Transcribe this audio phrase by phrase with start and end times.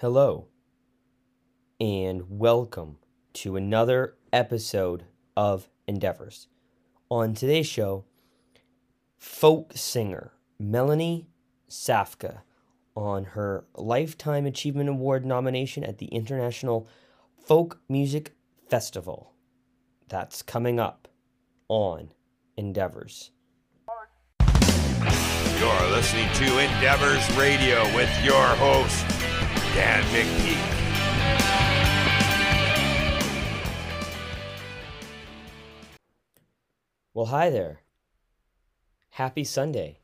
[0.00, 0.48] Hello,
[1.80, 2.98] and welcome
[3.32, 5.04] to another episode
[5.34, 6.48] of Endeavours.
[7.08, 8.04] On today's show,
[9.16, 11.28] folk singer Melanie
[11.70, 12.40] Safka
[12.94, 16.86] on her Lifetime Achievement Award nomination at the International
[17.42, 18.34] Folk Music
[18.68, 19.32] Festival.
[20.10, 21.08] That's coming up
[21.68, 22.12] on
[22.58, 23.30] Endeavours.
[25.58, 29.06] You're listening to Endeavours Radio with your host,
[29.76, 30.56] Dan McPeake.
[37.12, 37.80] Well, hi there.
[39.10, 39.98] Happy Sunday.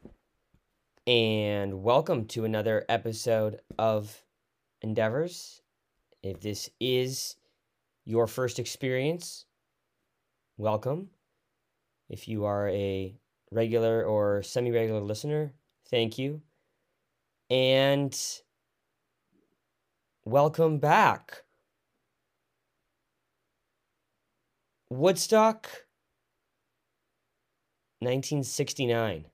[1.07, 4.23] And welcome to another episode of
[4.83, 5.63] Endeavours.
[6.23, 7.37] If this is
[8.05, 9.47] your first experience,
[10.59, 11.09] welcome.
[12.11, 13.17] If you are a
[13.51, 15.55] regular or semi regular listener,
[15.89, 16.43] thank you.
[17.49, 18.15] And
[20.25, 21.43] welcome back.
[24.91, 25.69] Woodstock
[28.01, 29.27] 1969.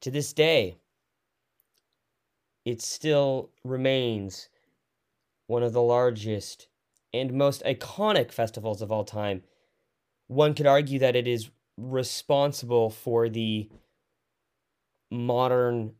[0.00, 0.78] To this day,
[2.64, 4.48] it still remains
[5.46, 6.68] one of the largest
[7.12, 9.42] and most iconic festivals of all time.
[10.28, 13.68] One could argue that it is responsible for the
[15.10, 15.92] modern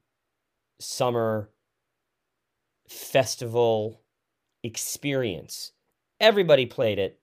[0.79, 1.51] summer
[2.91, 4.03] festival
[4.63, 5.73] experience.
[6.19, 7.21] Everybody played it,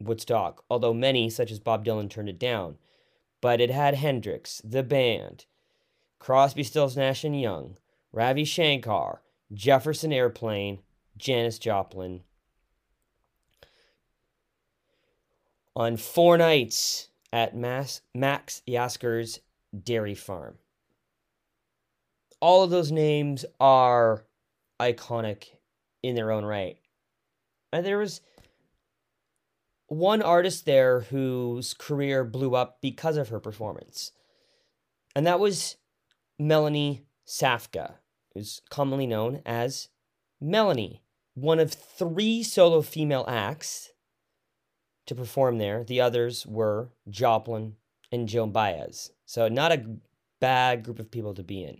[0.00, 2.78] Woodstock, although many, such as Bob Dylan, turned it down.
[3.40, 5.44] But it had Hendrix, the band,
[6.18, 7.76] Crosby, Stills, Nash and Young,
[8.12, 9.22] Ravi Shankar,
[9.52, 10.78] Jefferson Airplane,
[11.16, 12.22] Janis Joplin.
[15.76, 19.40] On four nights at Max, Max Yasgur's
[19.78, 20.58] Dairy Farm.
[22.42, 24.26] All of those names are
[24.80, 25.44] iconic
[26.02, 26.76] in their own right.
[27.72, 28.20] And there was
[29.86, 34.10] one artist there whose career blew up because of her performance.
[35.14, 35.76] And that was
[36.36, 37.94] Melanie Safka,
[38.34, 39.88] who's commonly known as
[40.40, 41.00] Melanie,
[41.34, 43.92] one of three solo female acts
[45.06, 45.84] to perform there.
[45.84, 47.76] The others were Joplin
[48.10, 49.12] and Joan Baez.
[49.26, 49.86] So, not a
[50.40, 51.78] bad group of people to be in.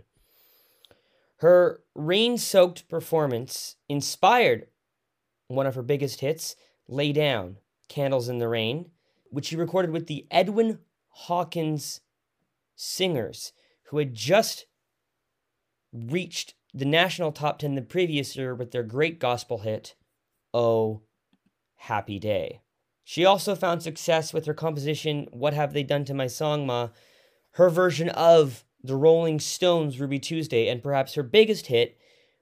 [1.43, 4.69] Her rain soaked performance inspired
[5.49, 6.55] one of her biggest hits,
[6.87, 7.57] Lay Down,
[7.89, 8.93] Candles in the Rain,
[9.29, 12.01] which she recorded with the Edwin Hawkins
[12.77, 13.53] Singers,
[13.87, 14.67] who had just
[15.93, 19.97] reached the national top 10 the previous year with their great gospel hit,
[20.55, 21.03] Oh
[21.75, 22.61] Happy Day.
[23.03, 26.91] She also found success with her composition, What Have They Done to My Song Ma,
[27.55, 31.98] her version of the Rolling Stones' Ruby Tuesday, and perhaps her biggest hit,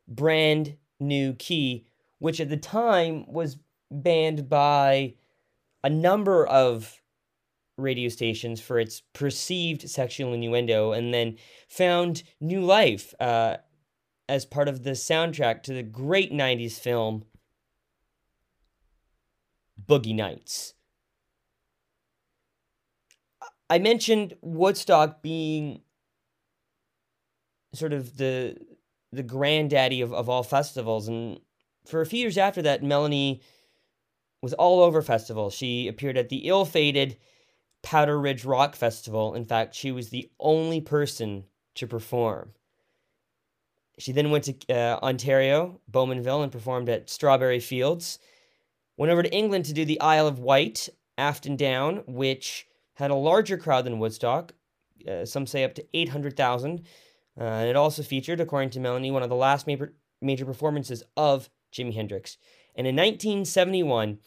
[0.09, 1.87] Brand New Key,
[2.19, 3.59] which at the time was
[3.91, 5.15] banned by
[5.83, 7.01] a number of
[7.77, 11.37] radio stations for its perceived sexual innuendo and then
[11.69, 13.57] found new life uh,
[14.29, 17.25] as part of the soundtrack to the great 90s film
[19.87, 20.75] Boogie Nights.
[23.69, 25.83] I mentioned Woodstock being
[27.73, 28.57] sort of the
[29.13, 31.41] the granddaddy of, of all festivals and
[31.85, 33.41] for a few years after that Melanie
[34.43, 35.55] was all over festivals.
[35.55, 37.17] She appeared at the ill-fated
[37.83, 39.35] Powder Ridge Rock Festival.
[39.35, 41.45] In fact, she was the only person
[41.75, 42.53] to perform.
[43.99, 48.19] She then went to uh, Ontario, Bowmanville, and performed at Strawberry Fields.
[48.97, 50.89] Went over to England to do the Isle of Wight,
[51.19, 54.53] Afton Down, which had a larger crowd than Woodstock.
[55.07, 56.83] Uh, some say up to 800,000.
[57.39, 61.03] Uh, and it also featured, according to Melanie, one of the last major, major performances
[61.17, 62.37] of Jimi Hendrix.
[62.75, 64.19] And in 1971,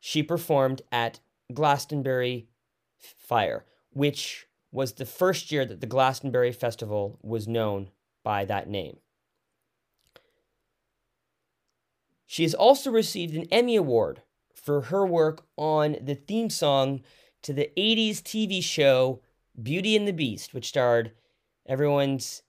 [0.00, 1.20] she performed at
[1.52, 2.48] Glastonbury
[2.98, 7.90] Fire, which was the first year that the Glastonbury Festival was known
[8.22, 8.98] by that name.
[12.26, 14.22] She has also received an Emmy Award
[14.54, 17.02] for her work on the theme song
[17.42, 19.20] to the 80s TV show
[19.62, 21.12] Beauty and the Beast, which starred
[21.66, 22.42] everyone's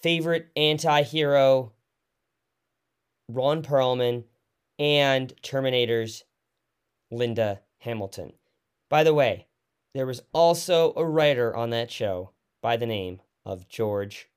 [0.00, 1.72] favorite anti hero,
[3.28, 4.24] Ron Perlman,
[4.78, 6.24] and Terminator's
[7.10, 8.32] Linda Hamilton.
[8.88, 9.46] By the way,
[9.94, 12.30] there was also a writer on that show
[12.62, 14.28] by the name of George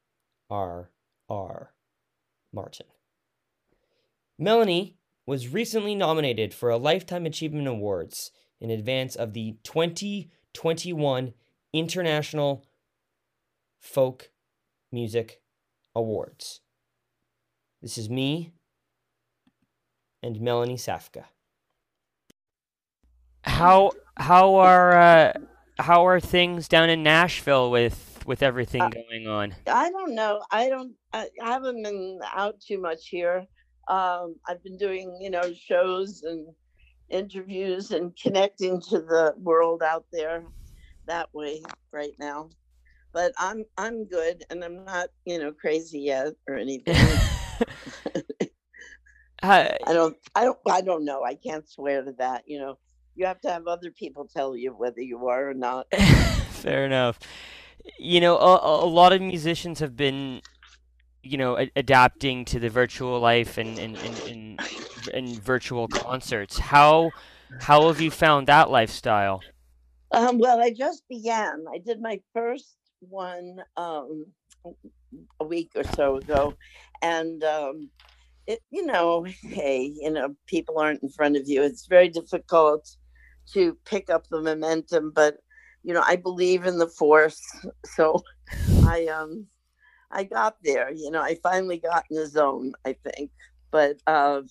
[0.49, 0.89] R.
[1.29, 1.73] R.
[2.53, 2.87] Martin.
[4.37, 11.33] Melanie was recently nominated for a Lifetime Achievement Awards in advance of the 2021
[11.73, 12.65] International
[13.81, 14.29] Folk
[14.91, 15.41] Music
[15.95, 16.61] Awards.
[17.81, 18.53] This is me
[20.21, 21.25] and Melanie Safka.
[23.43, 25.33] How how are uh,
[25.79, 29.55] how are things down in Nashville with with everything uh, going on?
[29.67, 30.43] I don't know.
[30.51, 30.93] I don't.
[31.11, 33.47] I haven't been out too much here.
[33.87, 36.47] Um, I've been doing you know shows and
[37.09, 40.43] interviews and connecting to the world out there
[41.07, 42.49] that way right now.
[43.13, 46.95] But I'm I'm good and I'm not you know crazy yet or anything.
[49.43, 51.23] I don't I don't I don't know.
[51.23, 52.43] I can't swear to that.
[52.47, 52.77] You know,
[53.15, 55.87] you have to have other people tell you whether you are or not.
[56.49, 57.19] Fair enough.
[57.97, 60.41] You know, a, a lot of musicians have been,
[61.23, 64.59] you know, a- adapting to the virtual life and and, and, and
[65.13, 66.59] and virtual concerts.
[66.59, 67.11] How
[67.61, 69.41] how have you found that lifestyle?
[70.11, 71.65] Um, well, I just began.
[71.73, 74.25] I did my first one um,
[75.39, 76.53] a week or so ago,
[77.01, 77.89] and um,
[78.47, 81.61] it, you know, hey, you know, people aren't in front of you.
[81.61, 82.87] It's very difficult
[83.53, 85.37] to pick up the momentum, but
[85.83, 87.41] you know, I believe in the force,
[87.85, 88.23] so
[88.85, 89.47] I um,
[90.11, 90.91] I got there.
[90.91, 92.73] You know, I finally got in the zone.
[92.85, 93.31] I think,
[93.71, 94.41] but uh,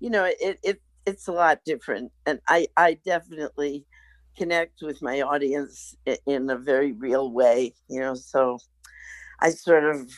[0.00, 3.86] you know, it it it's a lot different, and I I definitely
[4.36, 5.94] connect with my audience
[6.26, 7.74] in a very real way.
[7.88, 8.58] You know, so
[9.40, 10.10] I sort of,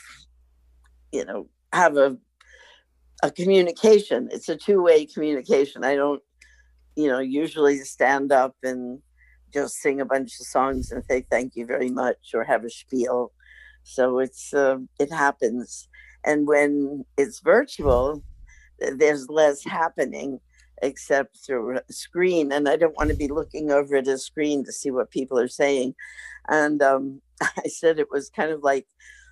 [1.12, 2.16] you know, have a
[3.22, 4.28] a communication.
[4.30, 5.84] It's a two way communication.
[5.84, 6.22] I don't,
[6.96, 9.00] you know, usually stand up and
[9.52, 12.70] just sing a bunch of songs and say thank you very much or have a
[12.70, 13.32] spiel.
[13.82, 15.88] So it's uh, it happens,
[16.24, 18.22] and when it's virtual,
[18.78, 20.40] there's less happening
[20.82, 24.64] except through a screen, and I don't want to be looking over at a screen
[24.64, 25.94] to see what people are saying.
[26.48, 28.86] And um, I said it was kind of like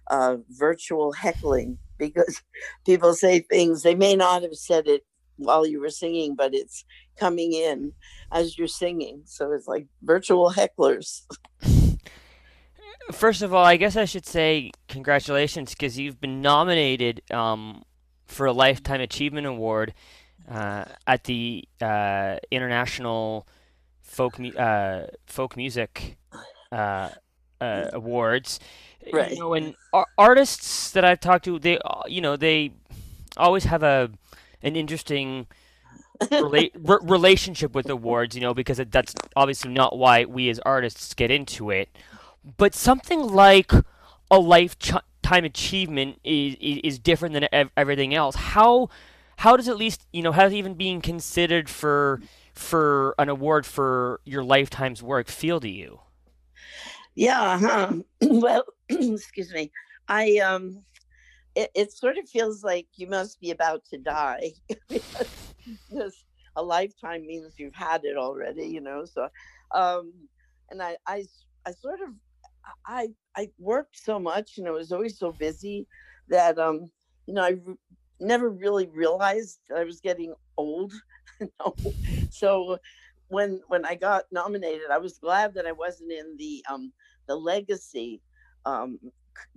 [0.08, 2.42] uh, virtual heckling because
[2.86, 5.04] people say things they may not have said it
[5.36, 6.84] while you were singing, but it's
[7.18, 7.92] coming in
[8.32, 9.22] as you're singing.
[9.24, 11.22] So it's like virtual hecklers.
[13.12, 17.84] First of all, I guess I should say congratulations because you've been nominated um,
[18.26, 19.94] for a Lifetime Achievement Award
[20.48, 23.46] uh, at the uh, International
[24.02, 26.16] Folk uh, Folk Music
[26.72, 27.10] uh,
[27.60, 28.60] uh, Awards
[29.12, 29.32] right.
[29.32, 29.74] you know, and
[30.18, 32.72] artists that I've talked to, they, uh, you know, they
[33.36, 34.10] always have a
[34.62, 35.46] an interesting
[36.20, 40.58] rela- re- relationship with awards, you know, because it, that's obviously not why we as
[40.60, 41.88] artists get into it.
[42.56, 43.72] But something like
[44.30, 48.36] a lifetime achievement is, is, is different than ev- everything else.
[48.36, 48.88] How
[49.36, 52.20] how does at least you know has even being considered for
[52.52, 56.00] for an award for your lifetime's work feel to you?
[57.14, 57.92] Yeah.
[58.22, 59.70] Well, excuse me.
[60.08, 60.84] I um,
[61.54, 64.52] it, it sort of feels like you must be about to die
[64.88, 66.24] because
[66.56, 69.04] a lifetime means you've had it already, you know.
[69.04, 69.28] So,
[69.74, 70.12] um,
[70.70, 71.24] and I, I,
[71.66, 72.10] I sort of,
[72.86, 75.86] I, I worked so much, and I was always so busy
[76.28, 76.90] that, um,
[77.26, 77.56] you know, I
[78.20, 80.92] never really realized I was getting old.
[82.30, 82.78] So,
[83.28, 86.92] when when I got nominated, I was glad that I wasn't in the um,
[87.26, 88.22] the legacy
[88.64, 88.98] um,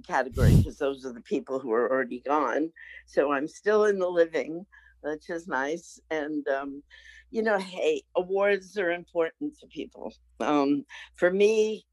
[0.08, 2.72] category because those are the people who are already gone.
[3.06, 4.66] So I'm still in the living,
[5.02, 6.00] which is nice.
[6.10, 6.84] And, um,
[7.32, 10.14] you know, hey, awards are important to people.
[10.40, 10.86] Um,
[11.16, 11.86] for me,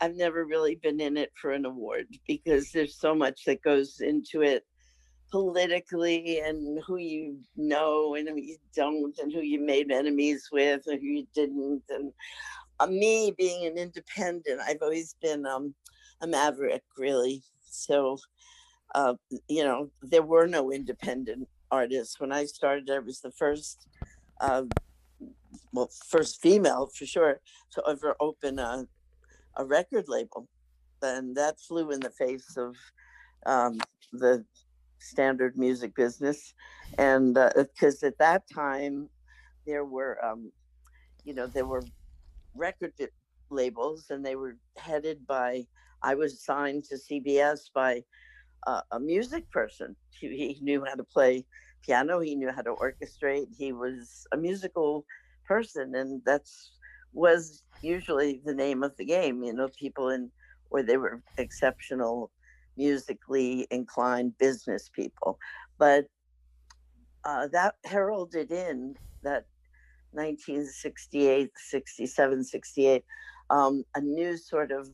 [0.00, 4.00] I've never really been in it for an award because there's so much that goes
[4.00, 4.64] into it
[5.30, 10.82] politically and who you know and who you don't and who you made enemies with
[10.86, 12.12] and who you didn't and
[12.80, 15.74] uh, me being an independent i've always been um,
[16.20, 17.42] a maverick, really.
[17.70, 18.18] So,
[18.94, 19.14] uh,
[19.48, 22.90] you know, there were no independent artists when I started.
[22.90, 23.86] I was the first,
[24.40, 24.64] uh,
[25.72, 27.40] well, first female for sure
[27.72, 28.86] to ever open a,
[29.56, 30.48] a record label,
[31.02, 32.76] and that flew in the face of
[33.46, 33.78] um,
[34.12, 34.44] the
[35.00, 36.54] standard music business,
[36.98, 39.08] and because uh, at that time
[39.66, 40.52] there were, um,
[41.24, 41.82] you know, there were
[42.54, 42.92] record
[43.50, 45.64] labels, and they were headed by
[46.02, 48.02] I was signed to CBS by
[48.66, 49.96] uh, a music person.
[50.18, 51.44] He, he, knew how to play
[51.84, 52.20] piano.
[52.20, 53.46] He knew how to orchestrate.
[53.56, 55.04] He was a musical
[55.46, 56.72] person, and that's
[57.12, 59.42] was usually the name of the game.
[59.42, 60.30] You know, people in
[60.70, 62.30] or they were exceptional
[62.76, 65.38] musically inclined business people,
[65.78, 66.06] but
[67.24, 69.44] uh, that heralded in that
[70.12, 73.04] 1968, 67, 68,
[73.50, 74.88] um, a new sort of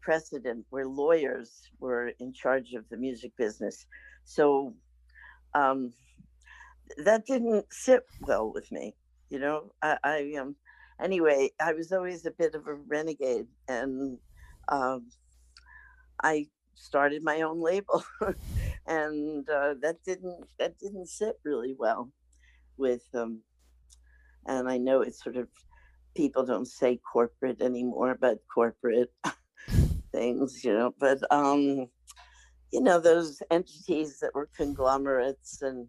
[0.00, 3.86] precedent where lawyers were in charge of the music business.
[4.24, 4.74] So
[5.54, 5.92] um,
[6.98, 8.94] that didn't sit well with me.
[9.30, 10.56] You know, I, I um,
[11.00, 14.18] anyway, I was always a bit of a renegade, and
[14.68, 15.06] um,
[16.22, 18.04] I started my own label,
[18.86, 22.10] and uh, that didn't that didn't sit really well
[22.76, 23.40] with um,
[24.46, 25.48] and I know it's sort of
[26.14, 29.12] people don't say corporate anymore, but corporate
[30.12, 31.88] things, you know, but um,
[32.72, 35.86] you know, those entities that were conglomerates and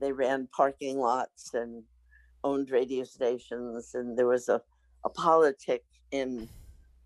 [0.00, 1.82] they ran parking lots and
[2.42, 4.60] owned radio stations and there was a,
[5.04, 6.48] a politic in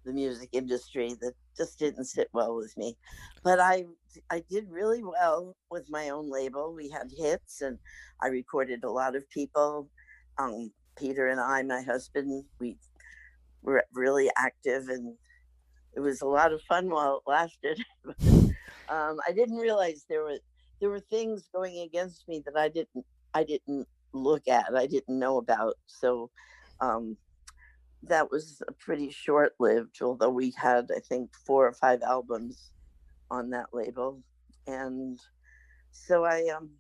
[0.04, 2.96] the music industry that just didn't sit well with me.
[3.42, 3.84] But I
[4.30, 6.74] I did really well with my own label.
[6.74, 7.78] We had hits and
[8.22, 9.88] I recorded a lot of people.
[10.38, 12.76] Um, Peter and I, my husband, we
[13.62, 15.16] were really active and
[15.96, 17.84] it was a lot of fun while it lasted.
[18.88, 20.38] um, I didn't realize there were
[20.80, 25.18] there were things going against me that I didn't I didn't look at, I didn't
[25.18, 25.74] know about.
[25.86, 26.30] So
[26.80, 27.16] um,
[28.08, 32.70] that was pretty short lived, although we had I think four or five albums
[33.30, 34.22] on that label.
[34.66, 35.18] And
[35.92, 36.70] so I um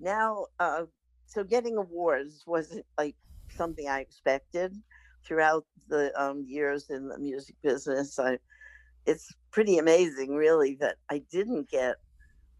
[0.00, 0.84] now uh
[1.26, 3.16] so getting awards wasn't like
[3.50, 4.74] something I expected
[5.24, 8.18] throughout the um, years in the music business.
[8.18, 8.38] I,
[9.06, 11.96] it's pretty amazing, really, that I didn't get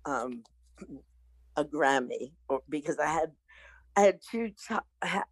[0.04, 0.44] um,
[1.56, 3.32] a Grammy, or because I had
[3.96, 4.86] I had two top,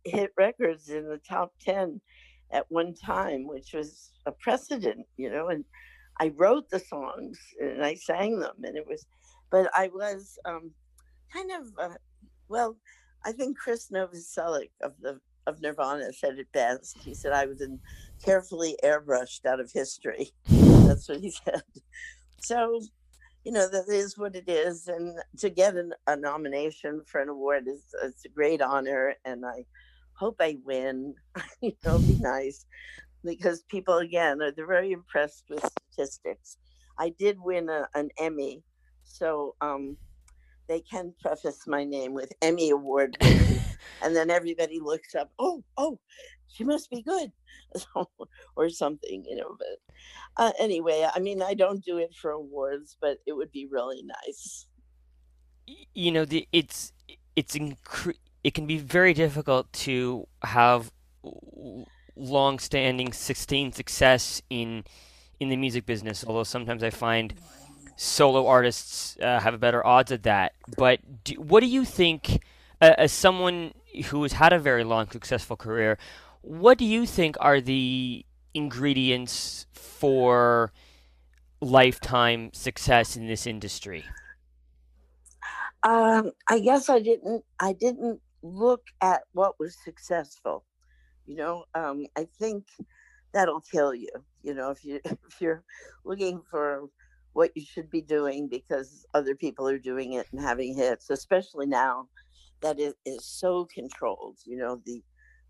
[0.05, 2.01] hit records in the top ten
[2.51, 5.49] at one time, which was a precedent, you know.
[5.49, 5.65] And
[6.21, 9.07] I wrote the songs and I sang them, and it was,
[9.51, 10.71] but I was um,
[11.33, 11.95] kind of uh,
[12.49, 12.77] well.
[13.25, 16.99] I think Krist Novoselic of the of Nirvana said it best.
[16.99, 17.81] He said I was in
[18.23, 20.31] carefully airbrushed out of history.
[20.49, 21.63] That's what he said.
[22.41, 22.81] So,
[23.45, 24.87] you know, that is what it is.
[24.89, 29.15] And to get an, a nomination for an award is it's a great honor.
[29.25, 29.65] And I
[30.19, 31.15] hope I win.
[31.61, 32.67] you know, be nice
[33.25, 36.59] because people, again, are they're very impressed with statistics.
[36.99, 38.63] I did win a, an Emmy.
[39.05, 39.97] So, um,
[40.69, 43.17] they can preface my name with Emmy Award
[44.03, 45.99] and then everybody looks up, oh, oh,
[46.49, 47.33] she must be good,
[48.57, 49.57] or something, you know.
[49.59, 49.95] But
[50.37, 54.03] uh, anyway, I mean, I don't do it for awards, but it would be really
[54.03, 54.67] nice.
[55.95, 56.93] You know, the, it's
[57.37, 58.15] it's incre-
[58.49, 60.91] it can be very difficult to have
[62.17, 64.85] long-standing, sustained success in
[65.39, 66.25] in the music business.
[66.27, 67.35] Although sometimes I find
[67.97, 70.55] solo artists uh, have better odds at that.
[70.79, 72.43] But do, what do you think,
[72.81, 73.75] uh, as someone
[74.07, 75.99] who has had a very long, successful career,
[76.41, 78.25] what do you think are the
[78.55, 80.73] ingredients for
[81.61, 84.07] lifetime success in this industry?
[85.83, 87.45] Um, I guess I didn't.
[87.61, 90.65] I didn't look at what was successful.
[91.27, 92.65] You know, um, I think
[93.33, 94.11] that'll kill you.
[94.43, 95.65] You know, if you if you're
[96.05, 96.89] looking for
[97.33, 101.67] what you should be doing because other people are doing it and having hits, especially
[101.67, 102.09] now
[102.63, 104.39] that it is so controlled.
[104.45, 105.03] You know, the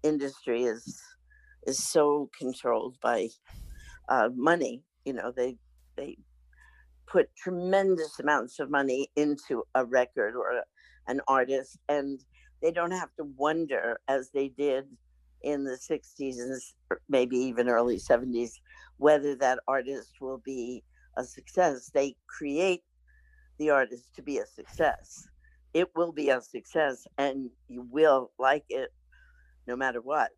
[0.03, 1.01] industry is
[1.67, 3.29] is so controlled by
[4.09, 4.83] uh, money.
[5.05, 5.57] You know, they
[5.97, 6.19] they
[7.07, 10.63] put tremendous amounts of money into a record or a,
[11.07, 12.21] an artist, and
[12.63, 14.85] they don't have to wonder as they did
[15.43, 16.61] in the 60s and
[17.09, 18.53] maybe even early 70s
[18.97, 20.83] whether that artist will be
[21.17, 21.91] a success.
[21.95, 22.83] They create
[23.59, 25.29] the artist to be a success.
[25.75, 28.91] It will be a success and you will like it
[29.67, 30.31] no matter what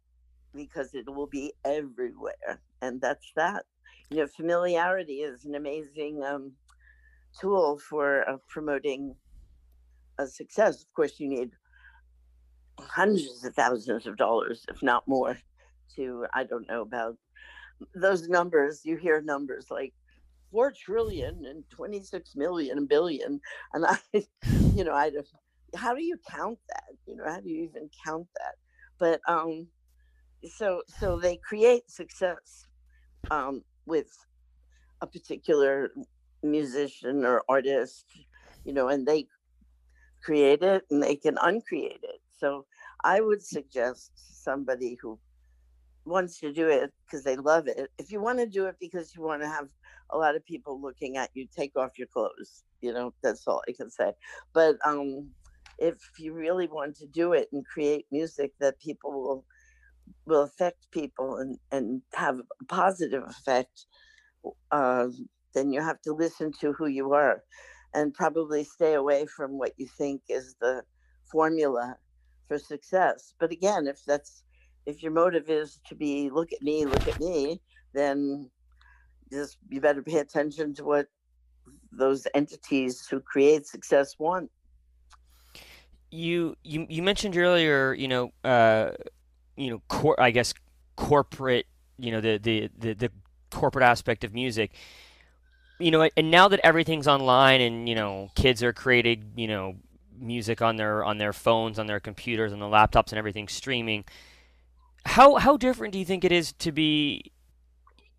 [0.55, 3.65] because it will be everywhere and that's that.
[4.11, 6.53] You know familiarity is an amazing um,
[7.41, 9.15] tool for uh, promoting
[10.19, 10.83] a success.
[10.83, 11.51] Of course you need
[12.81, 15.39] hundreds of thousands of dollars if not more
[15.95, 17.17] to i don't know about
[17.95, 18.83] those numbers.
[18.85, 19.95] You hear numbers like
[20.53, 23.41] 4 trillion and 26 million and billion
[23.73, 23.99] and i
[24.75, 25.11] you know i
[25.77, 26.97] how do you count that?
[27.07, 28.55] You know how do you even count that?
[28.99, 29.69] But um
[30.57, 32.67] so so they create success
[33.31, 34.09] um with
[35.01, 35.91] a particular
[36.43, 38.07] musician or artist
[38.65, 39.27] you know and they
[40.23, 42.67] create it and they can uncreate it so
[43.05, 45.19] i would suggest somebody who
[46.07, 47.91] wants to do it because they love it.
[47.99, 49.69] If you want to do it because you want to have
[50.11, 53.63] a lot of people looking at you take off your clothes you know that's all
[53.69, 54.13] i can say.
[54.55, 55.31] But um
[55.79, 59.45] if you really want to do it and create music that people will
[60.27, 63.87] will affect people and and have a positive effect
[64.73, 65.09] uh,
[65.55, 67.43] then you have to listen to who you are
[67.95, 70.83] and probably stay away from what you think is the
[71.31, 71.97] formula
[72.51, 73.33] for success.
[73.39, 74.43] But again, if that's
[74.85, 77.61] if your motive is to be look at me, look at me,
[77.95, 78.51] then
[79.33, 81.07] just you better pay attention to what
[81.93, 84.51] those entities who create success want.
[86.11, 88.91] You you you mentioned earlier, you know, uh,
[89.57, 90.53] you know, cor- I guess
[90.97, 91.67] corporate,
[91.99, 93.13] you know, the, the the the
[93.53, 94.73] corporate aspect of music.
[95.79, 99.77] You know, and now that everything's online and you know, kids are created, you know,
[100.21, 104.05] music on their on their phones, on their computers, on the laptops, and everything streaming.
[105.07, 107.33] How how different do you think it is to be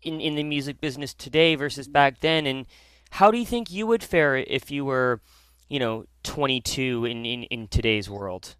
[0.02, 2.46] in in the music business today versus back then?
[2.46, 2.66] And
[3.10, 5.20] how do you think you would fare if you were,
[5.68, 8.56] you know, 22 in in, in today's world?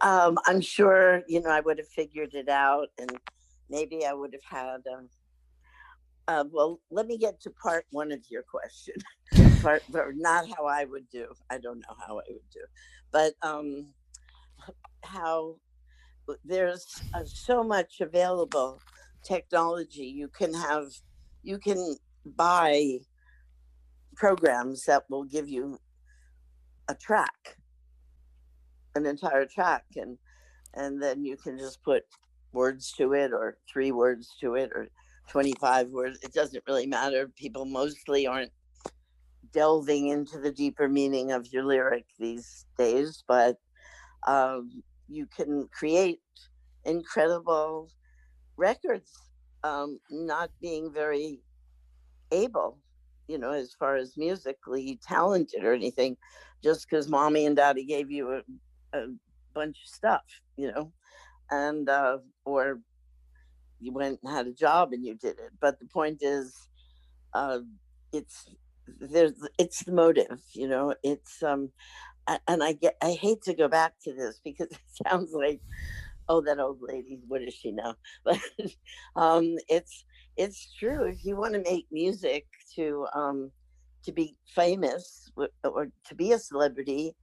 [0.00, 3.10] Um, I'm sure you know I would have figured it out, and
[3.68, 4.80] maybe I would have had.
[4.92, 5.08] Um,
[6.28, 8.94] uh, well, let me get to part one of your question.
[9.62, 9.82] part,
[10.16, 11.26] not how I would do.
[11.50, 12.60] I don't know how I would do,
[13.10, 13.86] but um,
[15.04, 15.56] how
[16.44, 18.80] there's uh, so much available
[19.24, 20.04] technology.
[20.04, 20.86] You can have,
[21.42, 22.98] you can buy
[24.14, 25.78] programs that will give you
[26.88, 27.56] a track,
[28.94, 30.18] an entire track, and
[30.74, 32.04] and then you can just put
[32.52, 34.88] words to it or three words to it or
[35.28, 36.18] 25 words.
[36.22, 37.28] It doesn't really matter.
[37.36, 38.52] People mostly aren't
[39.52, 43.56] delving into the deeper meaning of your lyric these days, but
[44.26, 46.20] um, you can create
[46.84, 47.90] incredible
[48.56, 49.10] records,
[49.64, 51.40] um, not being very
[52.30, 52.78] able,
[53.28, 56.16] you know, as far as musically talented or anything,
[56.62, 59.06] just because mommy and daddy gave you a, a
[59.54, 60.22] bunch of stuff,
[60.56, 60.92] you know,
[61.50, 62.80] and uh, or
[63.80, 65.50] you went and had a job and you did it.
[65.60, 66.68] But the point is,
[67.34, 67.58] uh,
[68.12, 68.46] it's
[68.86, 70.94] there's it's the motive, you know.
[71.02, 71.70] It's um,
[72.48, 75.60] and I get I hate to go back to this because it sounds like
[76.28, 78.38] oh that old lady what does she know but
[79.16, 80.04] um it's
[80.36, 83.50] it's true if you want to make music to um
[84.04, 85.30] to be famous
[85.64, 87.14] or to be a celebrity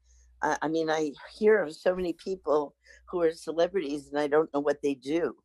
[0.41, 2.75] I, I mean i hear of so many people
[3.09, 5.35] who are celebrities and i don't know what they do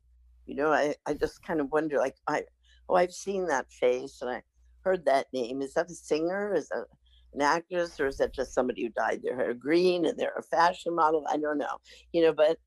[0.45, 2.43] you know i i just kind of wonder like i
[2.89, 4.41] oh i've seen that face and i
[4.85, 5.61] heard that name.
[5.61, 6.53] Is that a singer?
[6.53, 6.85] Is that
[7.33, 7.99] an actress?
[7.99, 11.25] Or is that just somebody who dyed their hair green and they're a fashion model?
[11.29, 11.77] I don't know.
[12.13, 12.57] You know but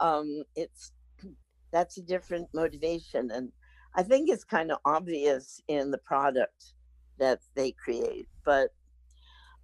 [0.00, 0.92] um, it's
[1.72, 3.30] that's a different motivation.
[3.30, 3.50] And
[3.96, 6.74] i think it's kind of obvious in the product
[7.18, 8.28] that they create.
[8.44, 8.70] But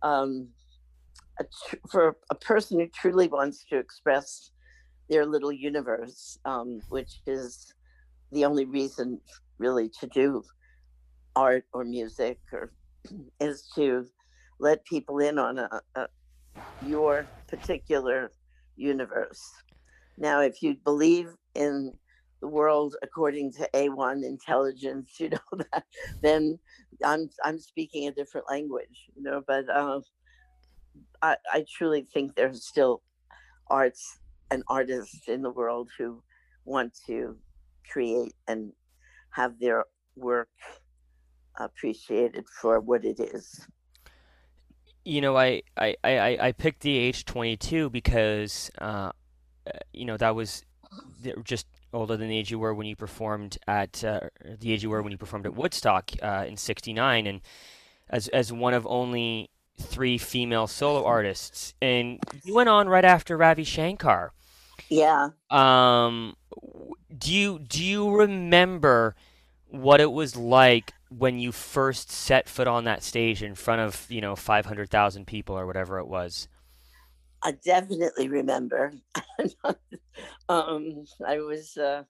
[0.03, 0.49] um,
[1.41, 4.51] a tr- for a person who truly wants to express
[5.11, 7.75] their little universe um, which is
[8.33, 9.21] the only reason
[9.59, 10.43] really to do
[11.37, 12.73] art or music or
[13.41, 14.07] is to
[14.61, 16.09] let people in on a, a
[16.81, 18.33] your particular
[18.77, 19.53] universe
[20.17, 21.93] now, if you believe in
[22.41, 25.85] the world according to AI intelligence, you know that,
[26.23, 26.59] then
[27.05, 29.43] I'm I'm speaking a different language, you know.
[29.47, 30.01] But uh,
[31.23, 33.03] I I truly think there's still
[33.71, 34.21] arts
[34.51, 36.23] and artists in the world who
[36.65, 37.39] want to
[37.93, 38.73] create and
[39.33, 39.85] have their
[40.17, 40.49] work
[41.59, 43.67] appreciated for what it is.
[45.05, 49.11] You know, I I, I, I picked the age 22 because uh,
[49.67, 50.63] uh, you know, that was
[51.43, 54.21] just older than the age you were when you performed at uh,
[54.61, 57.41] the age you were when you performed at Woodstock uh, in '69, and
[58.11, 59.49] as as one of only
[59.81, 64.33] three female solo artists, and you went on right after Ravi Shankar.
[64.89, 65.31] Yeah.
[65.51, 66.37] Um,
[67.17, 69.15] do you do you remember
[69.69, 74.07] what it was like when you first set foot on that stage in front of
[74.11, 76.49] you know 500,000 people or whatever it was?
[77.43, 78.95] I definitely remember.
[80.49, 82.05] um, I was, uh,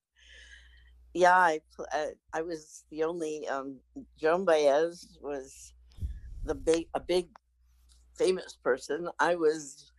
[1.13, 1.61] yeah, I,
[1.93, 3.49] uh, I was the only.
[3.49, 3.81] Um,
[4.17, 5.73] Joan Baez was
[6.45, 7.27] the big, a big,
[8.17, 9.09] famous person.
[9.19, 9.91] I was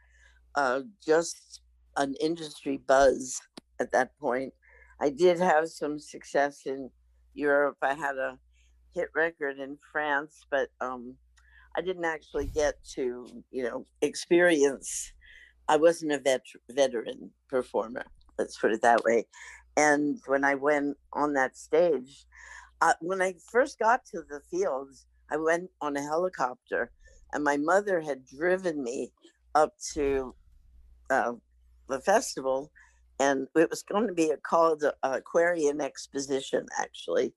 [0.55, 1.61] uh, just
[1.97, 3.41] an industry buzz
[3.81, 4.53] at that point.
[5.01, 6.89] I did have some success in
[7.33, 7.75] Europe.
[7.81, 8.39] I had a
[8.95, 11.15] hit record in France, but um,
[11.77, 15.11] I didn't actually get to, you know, experience
[15.67, 18.05] I wasn't a vet- veteran performer.
[18.37, 19.25] Let's put it that way.
[19.77, 22.25] And when I went on that stage,
[22.81, 26.91] uh, when I first got to the fields, I went on a helicopter,
[27.33, 29.11] and my mother had driven me
[29.55, 30.35] up to
[31.09, 31.33] uh,
[31.89, 32.71] the festival,
[33.19, 37.33] and it was going to be a, called uh, Aquarian Exposition, actually,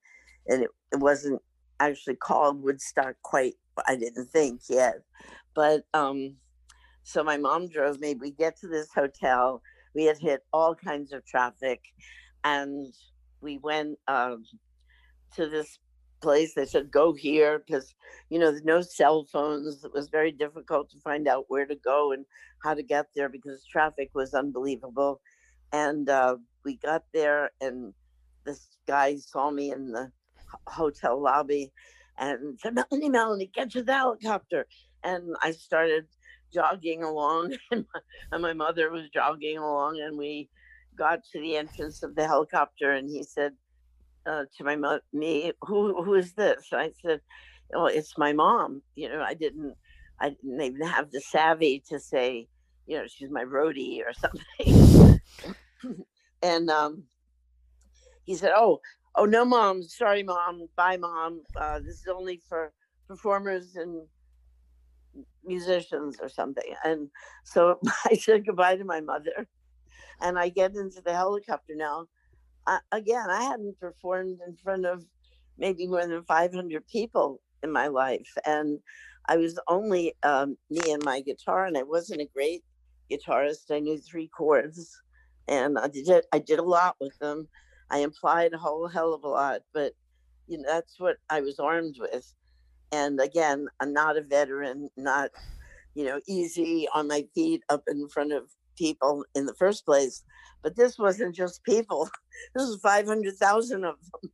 [0.48, 1.40] and it, it wasn't
[1.80, 3.54] actually called Woodstock quite
[3.86, 5.02] I didn't think yet.
[5.54, 6.36] But um,
[7.02, 8.14] so my mom drove me.
[8.14, 9.62] We get to this hotel.
[9.94, 11.80] We had hit all kinds of traffic,
[12.44, 12.92] and
[13.40, 14.44] we went um,
[15.36, 15.78] to this
[16.20, 16.54] place.
[16.54, 17.94] They said go here because
[18.30, 19.84] you know there's no cell phones.
[19.84, 22.24] It was very difficult to find out where to go and
[22.62, 25.20] how to get there because traffic was unbelievable.
[25.72, 27.92] And uh, we got there, and
[28.44, 30.10] this guy saw me in the
[30.66, 31.72] hotel lobby
[32.18, 34.66] and said, Melanie, Melanie, get to the helicopter.
[35.04, 36.06] And I started
[36.52, 38.00] jogging along, and my,
[38.32, 40.48] and my mother was jogging along, and we
[40.96, 43.52] got to the entrance of the helicopter, and he said
[44.26, 44.76] uh, to my
[45.12, 47.20] me, "Who who is this?" And I said,
[47.74, 49.74] "Oh, it's my mom." You know, I didn't
[50.20, 52.48] I didn't even have the savvy to say,
[52.86, 54.12] you know, she's my roadie or
[54.62, 55.20] something.
[56.42, 57.04] and um,
[58.24, 58.80] he said, "Oh,
[59.18, 61.42] oh no, mom, sorry, mom, bye, mom.
[61.56, 62.72] Uh, this is only for
[63.08, 64.06] performers and
[65.44, 67.10] musicians or something." And
[67.44, 69.48] so I said goodbye to my mother,
[70.20, 72.06] and I get into the helicopter now.
[72.66, 75.04] I, again, I hadn't performed in front of
[75.58, 78.78] maybe more than 500 people in my life, and
[79.26, 82.62] I was only um, me and my guitar, and I wasn't a great
[83.10, 83.72] guitarist.
[83.72, 84.96] I knew three chords,
[85.48, 87.48] and I did I did a lot with them.
[87.90, 89.92] I implied a whole hell of a lot, but
[90.46, 92.32] you know that's what I was armed with.
[92.92, 95.30] And again, I'm not a veteran, not
[95.94, 98.44] you know easy on my feet up in front of
[98.76, 100.22] people in the first place.
[100.62, 102.08] But this wasn't just people.
[102.54, 104.30] This was 500,000 of them.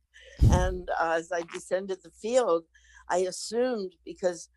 [0.51, 2.65] And uh, as I descended the field,
[3.09, 4.49] I assumed because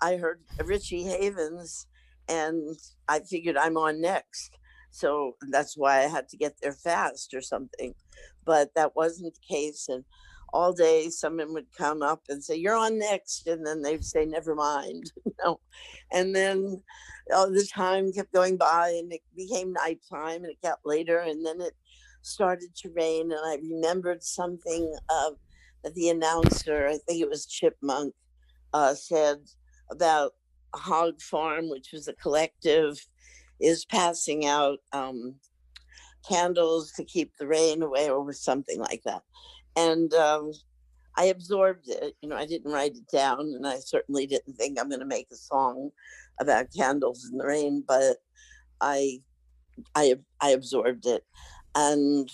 [0.00, 1.86] I heard Richie Havens
[2.28, 2.76] and
[3.08, 4.56] I figured I'm on next.
[4.94, 7.94] So that's why I had to get there fast or something.
[8.44, 9.88] But that wasn't the case.
[9.88, 10.04] And
[10.52, 13.48] all day someone would come up and say, You're on next.
[13.48, 15.10] And then they'd say, Never mind.
[15.44, 15.58] know?
[16.12, 16.80] And then
[17.34, 21.44] all the time kept going by and it became nighttime and it got later and
[21.44, 21.74] then it
[22.22, 23.32] started to rain.
[23.32, 24.94] And I remembered something
[25.82, 28.12] that the announcer, I think it was Chip Monck,
[28.72, 29.38] uh, said
[29.90, 30.34] about
[30.72, 33.04] Hog Farm, which was a collective,
[33.60, 35.34] is passing out um,
[36.28, 39.22] candles to keep the rain away or something like that.
[39.76, 40.52] And um,
[41.16, 42.14] I absorbed it.
[42.20, 45.06] You know, I didn't write it down, and I certainly didn't think I'm going to
[45.06, 45.90] make a song
[46.40, 48.16] about candles in the rain, but
[48.80, 49.20] I,
[49.94, 51.24] I, I absorbed it.
[51.74, 52.28] And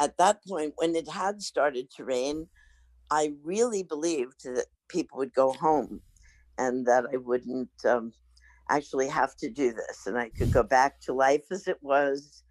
[0.00, 2.48] at that point, when it had started to rain,
[3.10, 6.00] I really believed that people would go home
[6.58, 8.12] and that I wouldn't um,
[8.68, 12.42] actually have to do this and I could go back to life as it was.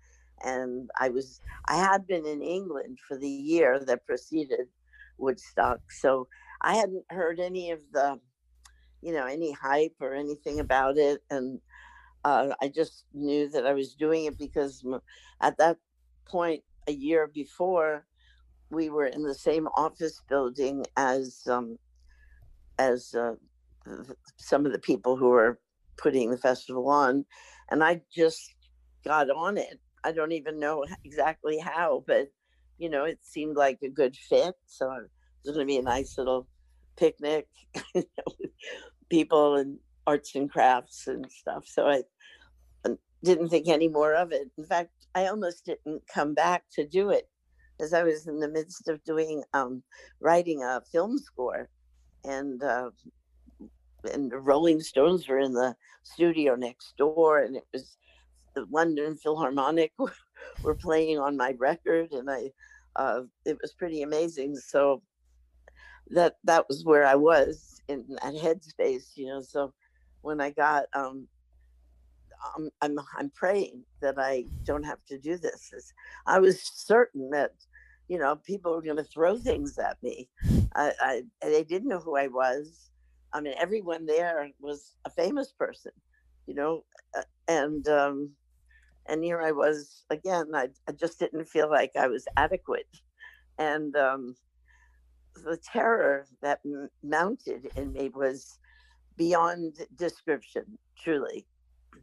[0.43, 4.67] And I was, I had been in England for the year that preceded
[5.17, 5.79] Woodstock.
[5.91, 6.27] So
[6.61, 8.19] I hadn't heard any of the,
[9.01, 11.23] you know, any hype or anything about it.
[11.29, 11.59] And
[12.23, 14.83] uh, I just knew that I was doing it because
[15.41, 15.77] at that
[16.25, 18.05] point, a year before,
[18.69, 21.77] we were in the same office building as um,
[22.79, 23.33] as uh,
[24.37, 25.59] some of the people who were
[25.97, 27.25] putting the festival on,
[27.69, 28.53] and I just
[29.05, 29.79] got on it.
[30.03, 32.27] I don't even know exactly how, but
[32.77, 34.53] you know, it seemed like a good fit.
[34.67, 34.91] So
[35.43, 36.47] it's going to be a nice little
[36.95, 37.47] picnic,
[37.95, 38.47] you know,
[39.09, 41.65] people and arts and crafts and stuff.
[41.65, 42.03] So I
[43.23, 44.49] didn't think any more of it.
[44.57, 47.29] In fact, I almost didn't come back to do it
[47.79, 49.83] as I was in the midst of doing um,
[50.19, 51.69] writing a film score,
[52.23, 52.89] and uh,
[54.13, 57.97] and the Rolling Stones were in the studio next door, and it was
[58.55, 59.93] the London Philharmonic
[60.63, 62.51] were playing on my record, and I
[62.95, 64.55] uh, it was pretty amazing.
[64.55, 65.01] So
[66.09, 69.41] that that was where I was in that headspace, you know.
[69.41, 69.73] So
[70.21, 71.27] when I got um,
[72.55, 75.71] I'm, I'm I'm praying that I don't have to do this.
[76.25, 77.51] I was certain that
[78.07, 80.29] you know people were going to throw things at me.
[80.75, 82.89] I, I they didn't know who I was.
[83.33, 85.91] I mean, everyone there was a famous person,
[86.47, 86.83] you know,
[87.17, 88.31] uh, and um,
[89.07, 90.51] and here I was again.
[90.55, 92.89] I, I just didn't feel like I was adequate,
[93.57, 94.35] and um,
[95.35, 98.59] the terror that m- mounted in me was
[99.17, 101.45] beyond description, truly,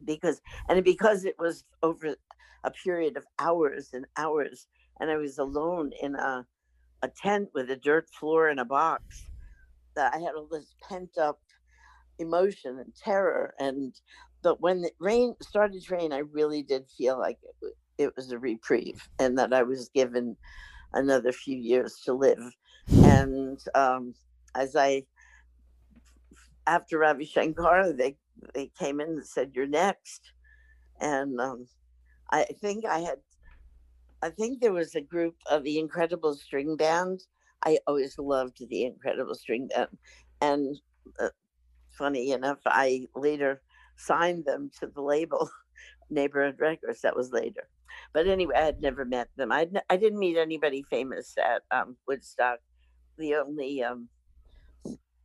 [0.05, 2.17] because and because it was over
[2.65, 4.67] a period of hours and hours,
[5.01, 6.47] and I was alone in a
[7.03, 9.27] a tent with a dirt floor and a box
[9.97, 11.41] that I had all this pent up
[12.19, 13.55] emotion and terror.
[13.59, 13.95] And
[14.43, 18.31] but when the rain started to rain, I really did feel like it, it was
[18.31, 20.37] a reprieve and that I was given
[20.93, 22.55] another few years to live.
[22.89, 24.15] And um,
[24.55, 25.05] as I
[26.67, 28.17] after Ravi Shankar, they
[28.55, 30.33] they came in and said, "You're next,"
[31.01, 31.67] and um,
[32.31, 33.19] I think I had,
[34.23, 37.23] I think there was a group of the Incredible String Band.
[37.65, 39.89] I always loved the Incredible String Band,
[40.41, 40.77] and
[41.21, 41.31] uh,
[41.91, 43.63] funny enough, I later
[43.97, 45.49] signed them to the label
[46.11, 47.01] Neighborhood Records.
[47.03, 47.69] That was later.
[48.13, 49.53] But anyway, I had never met them.
[49.53, 52.59] I I didn't meet anybody famous at um, Woodstock.
[53.19, 54.09] The only um,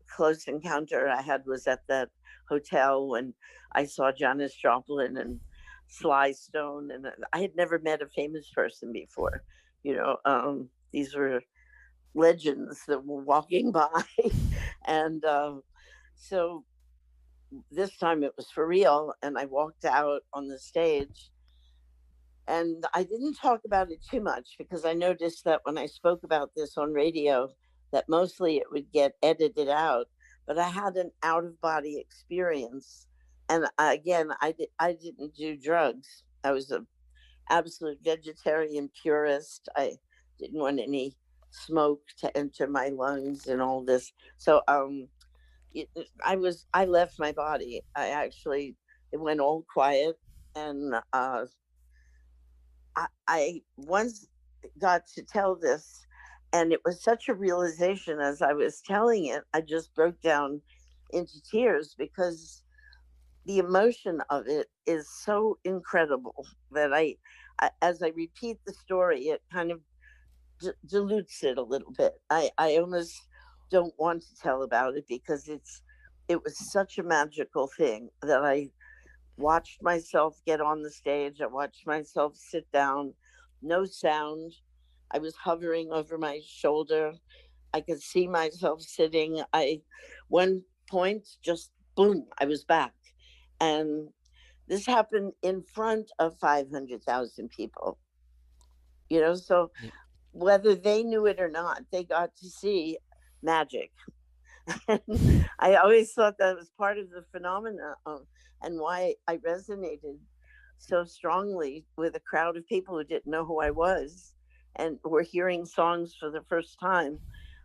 [0.09, 2.09] close encounter I had was at that
[2.47, 3.33] hotel when
[3.73, 5.39] I saw Janis Joplin and
[5.87, 9.43] Sly Stone, and uh, I had never met a famous person before.
[9.83, 11.41] You know, um, these were
[12.15, 14.03] legends that were walking by,
[14.85, 15.61] and um,
[16.15, 16.63] so
[17.71, 19.13] this time it was for real.
[19.23, 21.31] And I walked out on the stage
[22.49, 26.23] and I didn't talk about it too much because I noticed that when I spoke
[26.23, 27.49] about this on radio,
[27.91, 30.07] that mostly it would get edited out.
[30.47, 33.05] But I had an out of body experience,
[33.49, 36.23] and again, I did, I didn't do drugs.
[36.43, 36.83] I was a
[37.51, 39.69] absolute vegetarian purist.
[39.75, 39.97] I
[40.39, 41.15] didn't want any
[41.51, 44.13] smoke to enter my lungs and all this.
[44.37, 45.09] So um,
[45.73, 45.89] it,
[46.25, 47.81] I was I left my body.
[47.95, 48.75] I actually
[49.11, 50.17] it went all quiet,
[50.55, 51.45] and uh,
[52.95, 54.27] I, I once
[54.79, 56.05] got to tell this,
[56.53, 59.43] and it was such a realization as I was telling it.
[59.53, 60.61] I just broke down
[61.11, 62.63] into tears because
[63.45, 67.15] the emotion of it is so incredible that I,
[67.61, 69.81] I as I repeat the story, it kind of
[70.59, 72.13] d- dilutes it a little bit.
[72.29, 73.13] I, I almost
[73.69, 75.81] don't want to tell about it because it's
[76.27, 78.69] it was such a magical thing that I
[79.37, 81.41] watched myself get on the stage.
[81.41, 83.13] I watched myself sit down,
[83.61, 84.53] no sound.
[85.11, 87.13] I was hovering over my shoulder.
[87.73, 89.41] I could see myself sitting.
[89.53, 89.81] I,
[90.27, 92.93] one point, just boom, I was back.
[93.59, 94.09] And
[94.67, 97.97] this happened in front of 500,000 people.
[99.09, 99.71] You know, so.
[100.31, 102.97] Whether they knew it or not, they got to see
[103.41, 103.91] magic.
[104.87, 108.21] And I always thought that was part of the phenomena of
[108.61, 110.17] and why I resonated
[110.77, 114.33] so strongly with a crowd of people who didn't know who I was
[114.75, 117.19] and were hearing songs for the first time.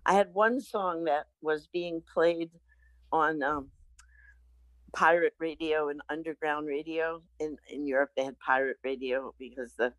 [0.07, 2.51] I had one song that was being played
[3.13, 3.69] on um,
[4.95, 7.23] pirate radio and underground radio.
[7.41, 9.93] In, in Europe, they had pirate radio because the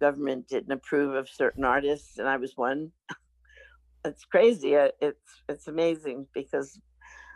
[0.00, 2.90] government didn't approve of certain artists, and I was one.
[4.04, 4.74] it's crazy.
[4.74, 6.80] It's it's amazing because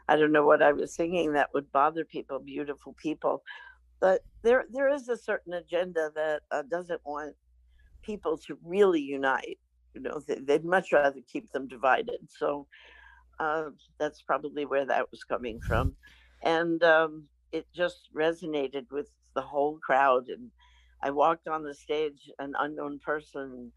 [0.09, 3.43] I don't know what I was singing that would bother people, beautiful people.
[4.01, 7.35] But there, there is a certain agenda that uh, doesn't want
[8.03, 9.59] people to really unite.
[9.95, 12.19] You know, they, would much rather keep them divided.
[12.29, 12.67] So
[13.41, 15.95] uh, that's probably where that was coming from.
[16.43, 20.29] And um, it just resonated with the whole crowd.
[20.29, 20.51] And
[21.05, 23.71] I walked on the stage, an unknown person.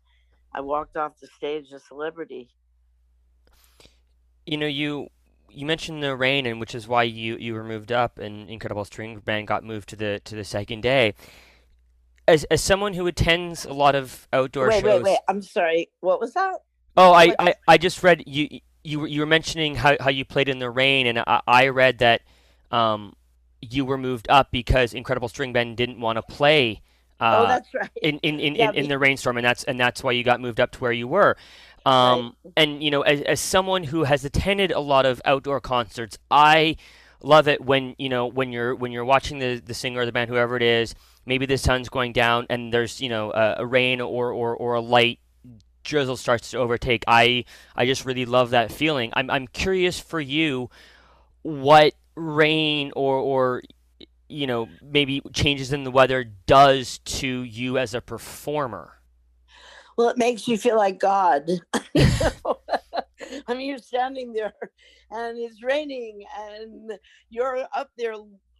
[0.53, 2.47] I walked off the stage, a celebrity.
[4.45, 5.09] You know, you
[5.49, 8.85] you mentioned the rain, and which is why you, you were moved up, and Incredible
[8.85, 11.15] String Band got moved to the to the second day.
[12.29, 15.41] As as someone who attends a lot of outdoor wait, shows, wait, wait, wait, I'm
[15.41, 15.89] sorry.
[15.99, 16.55] What was that?
[16.95, 20.23] Oh, I, I, I just read you you were you were mentioning how, how you
[20.23, 22.21] played in the rain, and I, I read that
[22.71, 23.17] um
[23.61, 26.81] you were moved up because Incredible String Band didn't want to play.
[27.19, 27.89] Uh, oh, that's right.
[28.01, 30.39] In in, in, yeah, in, in the rainstorm, and that's and that's why you got
[30.39, 31.35] moved up to where you were.
[31.85, 32.53] Um, right.
[32.57, 36.77] And you know, as, as someone who has attended a lot of outdoor concerts, I
[37.21, 40.11] love it when you know when you're when you're watching the the singer or the
[40.11, 40.95] band, whoever it is.
[41.25, 44.75] Maybe the sun's going down and there's you know a, a rain or, or or
[44.75, 45.19] a light
[45.83, 47.03] drizzle starts to overtake.
[47.07, 49.11] I I just really love that feeling.
[49.13, 50.69] I'm I'm curious for you,
[51.41, 53.63] what rain or or
[54.29, 58.97] you know maybe changes in the weather does to you as a performer
[59.97, 61.49] well, it makes you feel like God.
[61.97, 64.53] I mean, you're standing there
[65.09, 66.91] and it's raining and
[67.31, 68.13] you're up there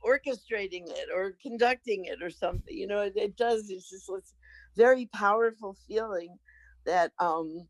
[0.03, 2.75] orchestrating it or conducting it or something.
[2.75, 3.69] You know, it, it does.
[3.69, 4.33] It's just this
[4.75, 6.37] very powerful feeling
[6.85, 7.67] that um,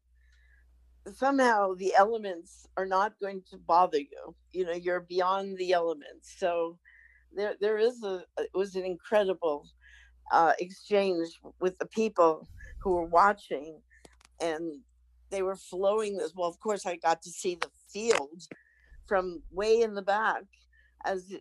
[1.13, 4.35] somehow the elements are not going to bother you.
[4.53, 6.33] You know, you're beyond the elements.
[6.37, 6.77] So
[7.37, 8.23] there, there is a.
[8.37, 9.65] It was an incredible
[10.31, 12.47] uh, exchange with the people
[12.79, 13.79] who were watching
[14.41, 14.81] and
[15.29, 18.43] they were flowing this well of course i got to see the field
[19.07, 20.43] from way in the back
[21.05, 21.33] as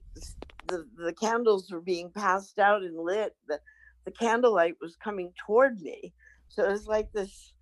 [0.69, 3.61] the, the candles were being passed out and lit the,
[4.05, 6.13] the candlelight was coming toward me
[6.49, 7.53] so it was like this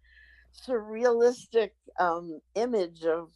[0.66, 3.30] surrealistic um, image of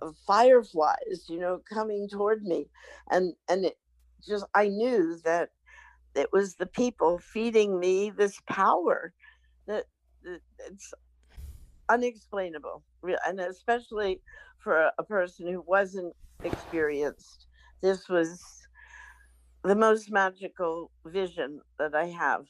[0.00, 2.66] of fireflies, you know, coming toward me,
[3.10, 3.76] and and it
[4.26, 5.50] just I knew that
[6.14, 9.12] it was the people feeding me this power
[9.66, 9.84] that,
[10.24, 10.92] that it's
[11.88, 12.82] unexplainable,
[13.26, 14.20] and especially
[14.58, 17.46] for a, a person who wasn't experienced.
[17.80, 18.42] This was
[19.62, 22.46] the most magical vision that I have.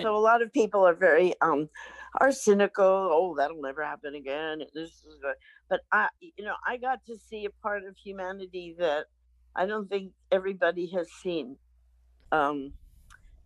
[0.00, 1.68] So a lot of people are very um
[2.20, 2.84] are cynical.
[2.84, 4.62] Oh, that'll never happen again.
[4.74, 5.34] This is good.
[5.68, 9.06] But I, you know, I got to see a part of humanity that
[9.54, 11.56] I don't think everybody has seen.
[12.30, 12.72] Um,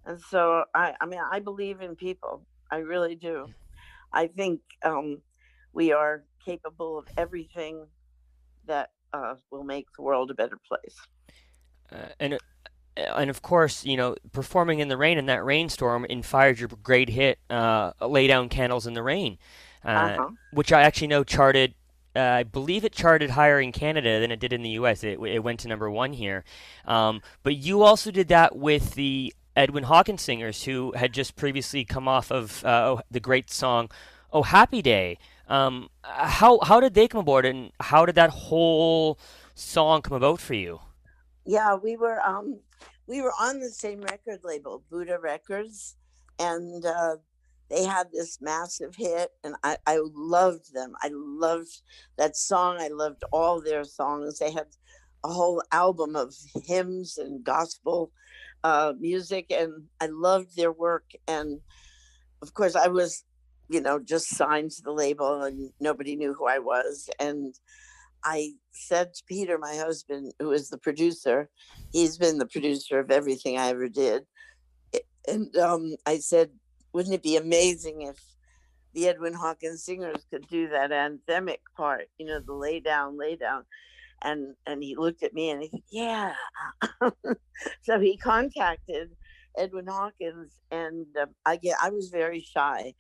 [0.04, 2.42] and so I, I mean, I believe in people.
[2.70, 3.46] I really do.
[4.12, 5.20] I think um,
[5.72, 7.86] we are capable of everything
[8.66, 10.96] that uh, will make the world a better place.
[11.92, 12.38] Uh, and uh,
[13.16, 17.08] and of course, you know, performing in the rain in that rainstorm inspired your great
[17.08, 19.38] hit, uh, "Lay Down Candles in the Rain,"
[19.84, 20.28] uh, uh-huh.
[20.52, 21.74] which I actually know charted.
[22.16, 25.04] Uh, I believe it charted higher in Canada than it did in the U.S.
[25.04, 26.44] It, it went to number one here.
[26.86, 31.84] Um, but you also did that with the Edwin Hawkins singers, who had just previously
[31.84, 33.90] come off of uh, the great song
[34.32, 39.18] "Oh Happy Day." Um, how how did they come aboard, and how did that whole
[39.54, 40.80] song come about for you?
[41.44, 42.60] Yeah, we were um,
[43.06, 45.96] we were on the same record label, Buddah Records,
[46.38, 47.16] and uh,
[47.68, 50.94] they had this massive hit, and I, I loved them.
[51.02, 51.82] I loved
[52.16, 52.76] that song.
[52.80, 54.38] I loved all their songs.
[54.38, 54.68] They had
[55.24, 58.12] a whole album of hymns and gospel
[58.62, 61.10] uh, music, and I loved their work.
[61.26, 61.60] And
[62.42, 63.24] of course, I was,
[63.68, 67.10] you know, just signed to the label, and nobody knew who I was.
[67.18, 67.54] And
[68.24, 71.48] I said to Peter, my husband, who is the producer,
[71.92, 74.24] he's been the producer of everything I ever did.
[75.28, 76.50] And um, I said,
[76.96, 78.18] wouldn't it be amazing if
[78.94, 83.36] the Edwin Hawkins singers could do that anthemic part, you know, the lay down, lay
[83.36, 83.64] down.
[84.22, 86.32] And and he looked at me and he said, yeah.
[87.82, 89.10] so he contacted
[89.58, 92.94] Edwin Hawkins, and uh, I get I was very shy.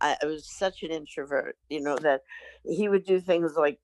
[0.00, 2.22] I, I was such an introvert, you know, that
[2.64, 3.80] he would do things like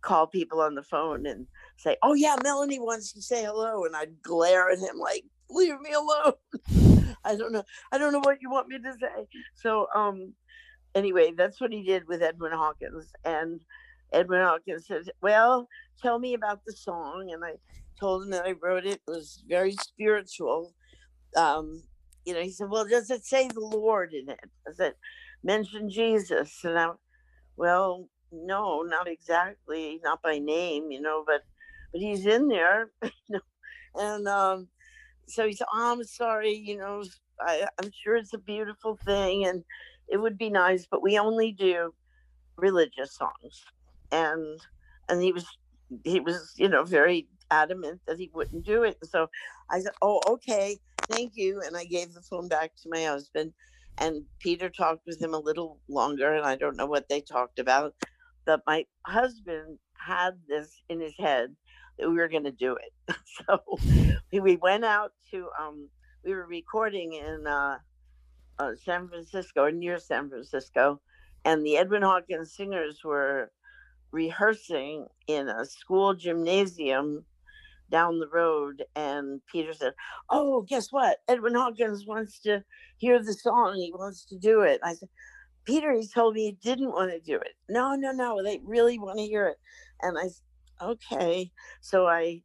[0.00, 1.46] call people on the phone and
[1.76, 5.78] say, "Oh yeah, Melanie wants to say hello," and I'd glare at him like, "Leave
[5.80, 7.64] me alone." I don't know.
[7.92, 9.26] I don't know what you want me to say.
[9.54, 10.34] So, um,
[10.94, 13.60] anyway, that's what he did with Edwin Hawkins, and
[14.12, 15.68] Edwin Hawkins said, "Well,
[16.00, 17.54] tell me about the song," and I
[17.98, 19.00] told him that I wrote it.
[19.06, 20.74] It was very spiritual.
[21.36, 21.84] Um,
[22.24, 24.50] you know, he said, "Well, does it say the Lord in it?
[24.66, 24.96] Does it
[25.42, 26.90] mention Jesus?" And I,
[27.56, 31.42] well, no, not exactly, not by name, you know, but
[31.92, 33.40] but he's in there, you know,
[33.94, 34.68] and um,
[35.32, 37.04] so he said, oh, "I'm sorry, you know,
[37.40, 39.64] I, I'm sure it's a beautiful thing, and
[40.08, 41.94] it would be nice, but we only do
[42.56, 43.64] religious songs,"
[44.12, 44.60] and
[45.08, 45.46] and he was
[46.04, 48.98] he was you know very adamant that he wouldn't do it.
[49.04, 49.28] So
[49.70, 53.54] I said, "Oh, okay, thank you," and I gave the phone back to my husband.
[53.98, 57.58] And Peter talked with him a little longer, and I don't know what they talked
[57.58, 57.94] about
[58.46, 61.54] that my husband had this in his head
[61.98, 63.16] that we were going to do it.
[63.46, 63.60] so
[64.32, 65.88] we went out to, um,
[66.24, 67.78] we were recording in uh,
[68.58, 71.00] uh, San Francisco or near San Francisco,
[71.44, 73.50] and the Edwin Hawkins singers were
[74.12, 77.24] rehearsing in a school gymnasium
[77.90, 79.92] down the road and Peter said,
[80.30, 81.18] Oh, guess what?
[81.28, 82.64] Edwin Hawkins wants to
[82.96, 83.76] hear the song.
[83.76, 84.80] He wants to do it.
[84.82, 85.10] I said,
[85.64, 87.54] Peter, he told me he didn't want to do it.
[87.68, 89.56] No, no, no, they really want to hear it.
[90.00, 90.42] And I, said,
[90.82, 91.50] okay.
[91.80, 92.42] So I,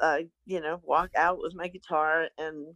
[0.00, 2.74] uh, you know, walk out with my guitar and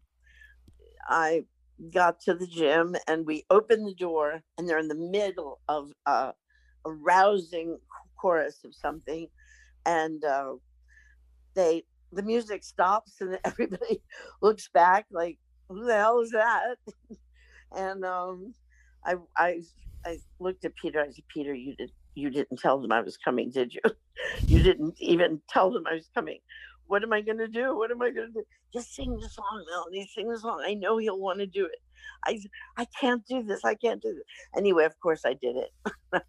[1.08, 1.44] I
[1.92, 5.90] got to the gym and we opened the door and they're in the middle of
[6.06, 6.32] uh,
[6.84, 7.78] a rousing
[8.20, 9.28] chorus of something.
[9.86, 10.54] And uh,
[11.54, 14.02] they, the music stops and everybody
[14.42, 16.76] looks back like, who the hell is that?
[17.76, 18.54] and um,
[19.04, 19.62] I I
[20.04, 21.00] I looked at Peter.
[21.00, 23.80] I said, Peter, you did you didn't tell them I was coming, did you?
[24.46, 26.40] you didn't even tell them I was coming.
[26.86, 27.76] What am I going to do?
[27.76, 28.44] What am I going to do?
[28.72, 30.10] Just sing the song, Melanie.
[30.12, 30.62] Sing the song.
[30.66, 31.78] I know he'll want to do it.
[32.26, 32.40] I
[32.76, 33.64] I can't do this.
[33.64, 34.24] I can't do this.
[34.56, 36.22] Anyway, of course I did it.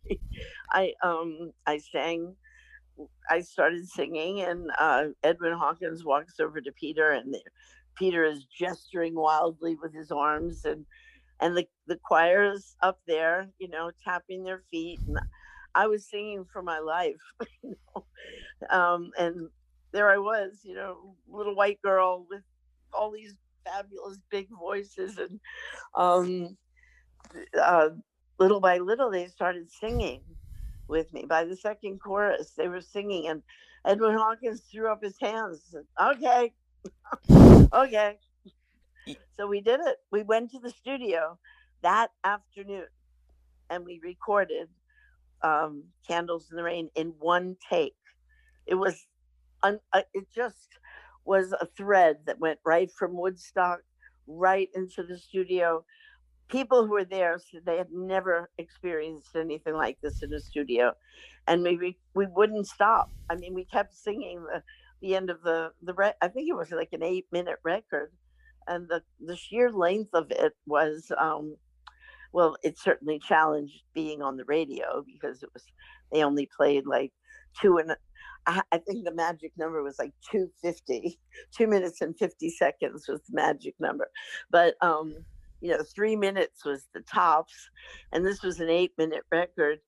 [0.72, 2.36] I um I sang.
[3.30, 7.36] I started singing, and uh, Edwin Hawkins walks over to Peter, and
[7.98, 10.86] Peter is gesturing wildly with his arms and
[11.42, 15.18] and the the choirs up there, you know, tapping their feet, and
[15.76, 17.22] I was singing for my life,
[17.64, 18.06] you know,
[18.70, 19.50] um, and
[19.94, 22.44] there I was, you know, little white girl with
[22.94, 23.36] all these
[23.66, 25.40] fabulous big voices, and
[25.96, 26.58] um,
[27.62, 27.90] uh,
[28.40, 30.22] little by little they started singing
[30.88, 31.26] with me.
[31.28, 33.44] By the second chorus, they were singing, and
[33.86, 35.64] Edwin Hawkins threw up his hands.
[35.72, 36.54] Said, okay,
[37.74, 38.18] okay.
[39.32, 39.98] So we did it.
[40.12, 41.40] We went to the studio
[41.84, 42.88] that afternoon,
[43.70, 44.70] and we recorded
[45.44, 47.96] um, "Candles in the Rain" in one take.
[48.68, 49.08] It was,
[49.64, 50.70] un- uh, it just
[51.26, 53.82] was a thread that went right from Woodstock
[54.28, 55.78] right into the studio
[56.50, 60.94] people who were there said they had never experienced anything like this in a studio
[61.48, 64.64] and we we wouldn't stop i mean we kept singing the
[65.02, 68.14] the end of the the re- i think it was like an eight minute record
[68.68, 71.56] and the the sheer length of it was um
[72.34, 75.64] well it certainly challenged being on the radio because it was
[76.12, 77.12] they only played like
[77.62, 77.96] two and
[78.48, 81.20] I, think the magic number was like 250
[81.56, 84.10] two minutes and 50 seconds was the magic number
[84.50, 85.14] but um
[85.62, 87.70] you know, three minutes was the tops,
[88.12, 89.80] and this was an eight minute record,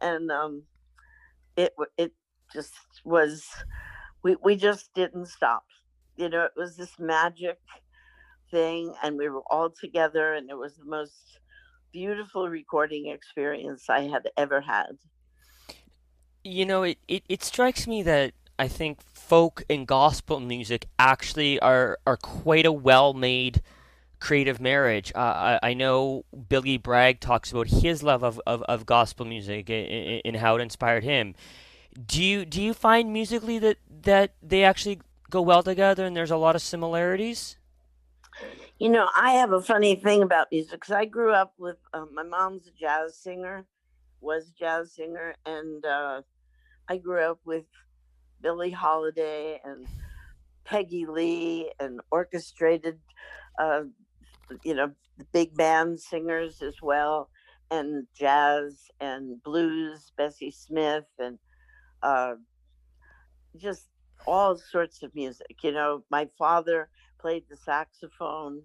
[0.00, 0.62] and um,
[1.56, 2.12] it it
[2.52, 2.74] just
[3.04, 3.46] was.
[4.24, 5.64] We we just didn't stop.
[6.16, 7.58] You know, it was this magic
[8.50, 11.38] thing, and we were all together, and it was the most
[11.92, 14.98] beautiful recording experience I had ever had.
[16.44, 21.60] You know, it, it, it strikes me that I think folk and gospel music actually
[21.60, 23.62] are, are quite a well made
[24.20, 25.12] creative marriage.
[25.14, 29.70] Uh, I, I, know Billy Bragg talks about his love of, of, of gospel music
[29.70, 31.34] and, and, how it inspired him.
[32.04, 36.30] Do you do you find musically that that they actually go well together and there's
[36.30, 37.56] a lot of similarities?
[38.78, 42.06] You know, I have a funny thing about music because I grew up with uh,
[42.12, 43.66] my mom's a jazz singer,
[44.20, 46.22] was a jazz singer, and uh,
[46.88, 47.64] I grew up with
[48.40, 49.86] Billie Holiday and
[50.64, 53.00] Peggy Lee and orchestrated
[53.58, 53.82] uh,
[54.64, 54.92] you know,
[55.32, 57.30] big band singers as well,
[57.70, 61.38] and jazz and blues, Bessie Smith, and
[62.02, 62.34] uh,
[63.56, 63.88] just
[64.26, 65.56] all sorts of music.
[65.62, 66.88] You know, my father
[67.20, 68.62] played the saxophone,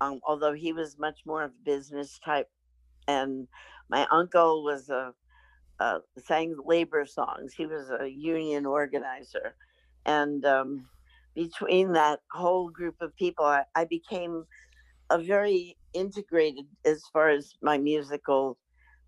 [0.00, 2.50] um, although he was much more of a business type,
[3.08, 3.48] and
[3.88, 5.12] my uncle was a
[5.80, 7.54] uh, sang labor songs.
[7.54, 9.54] He was a union organizer,
[10.06, 10.88] and um,
[11.34, 14.44] between that whole group of people, I, I became
[15.10, 18.56] a very integrated as far as my musical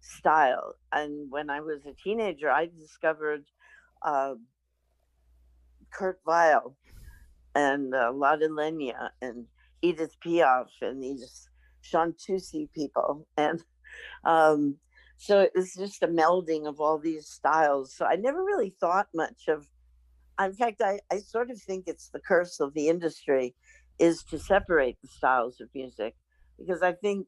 [0.01, 0.75] style.
[0.93, 3.45] And when I was a teenager, I discovered
[4.03, 4.35] uh,
[5.93, 6.77] Kurt Weill
[7.55, 9.47] and uh, Lotte Lenya and
[9.83, 11.49] Edith Piaf and these
[11.83, 13.27] chanteuse people.
[13.37, 13.63] And
[14.25, 14.77] um,
[15.17, 17.95] so it was just a melding of all these styles.
[17.95, 19.67] So I never really thought much of,
[20.43, 23.55] in fact, I, I sort of think it's the curse of the industry
[23.99, 26.15] is to separate the styles of music
[26.59, 27.27] because I think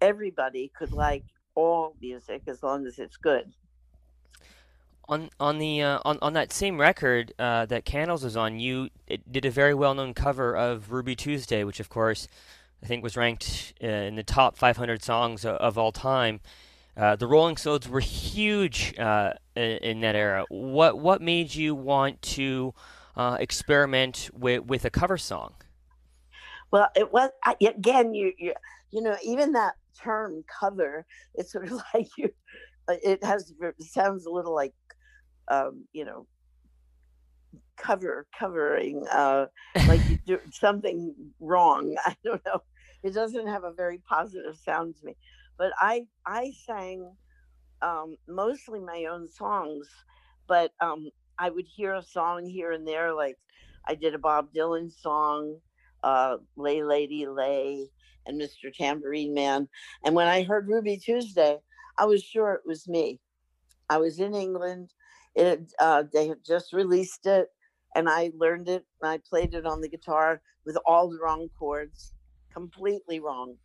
[0.00, 1.24] everybody could like
[1.54, 3.52] all music as long as it's good.
[5.10, 8.90] On on the uh, on on that same record uh, that Candles was on, you
[9.28, 12.28] did a very well known cover of Ruby Tuesday, which of course
[12.82, 16.40] I think was ranked uh, in the top 500 songs of, of all time.
[16.96, 20.44] Uh, the Rolling Stones were huge uh, in, in, that era.
[20.48, 22.74] What what made you want to
[23.16, 25.54] uh, experiment with with a cover song?
[26.70, 27.30] Well, it was
[27.60, 28.14] again.
[28.14, 28.54] You you
[28.90, 31.06] you know even that term cover.
[31.34, 32.30] It's sort of like you.
[32.88, 34.74] It has it sounds a little like,
[35.50, 36.26] um, you know,
[37.76, 39.46] cover covering uh,
[39.86, 41.96] like you do something wrong.
[42.04, 42.62] I don't know.
[43.02, 45.16] It doesn't have a very positive sound to me.
[45.58, 47.10] But I I sang
[47.82, 49.88] um, mostly my own songs,
[50.46, 53.14] but um, I would hear a song here and there.
[53.14, 53.36] Like
[53.86, 55.58] I did a Bob Dylan song
[56.02, 57.88] uh, Lay Lady Lay
[58.26, 58.72] and Mr.
[58.72, 59.68] Tambourine Man.
[60.04, 61.58] And when I heard Ruby Tuesday,
[61.98, 63.20] I was sure it was me.
[63.88, 64.90] I was in England.
[65.40, 67.48] It uh, they had just released it,
[67.94, 68.84] and I learned it.
[69.00, 72.12] And I played it on the guitar with all the wrong chords,
[72.52, 73.56] completely wrong.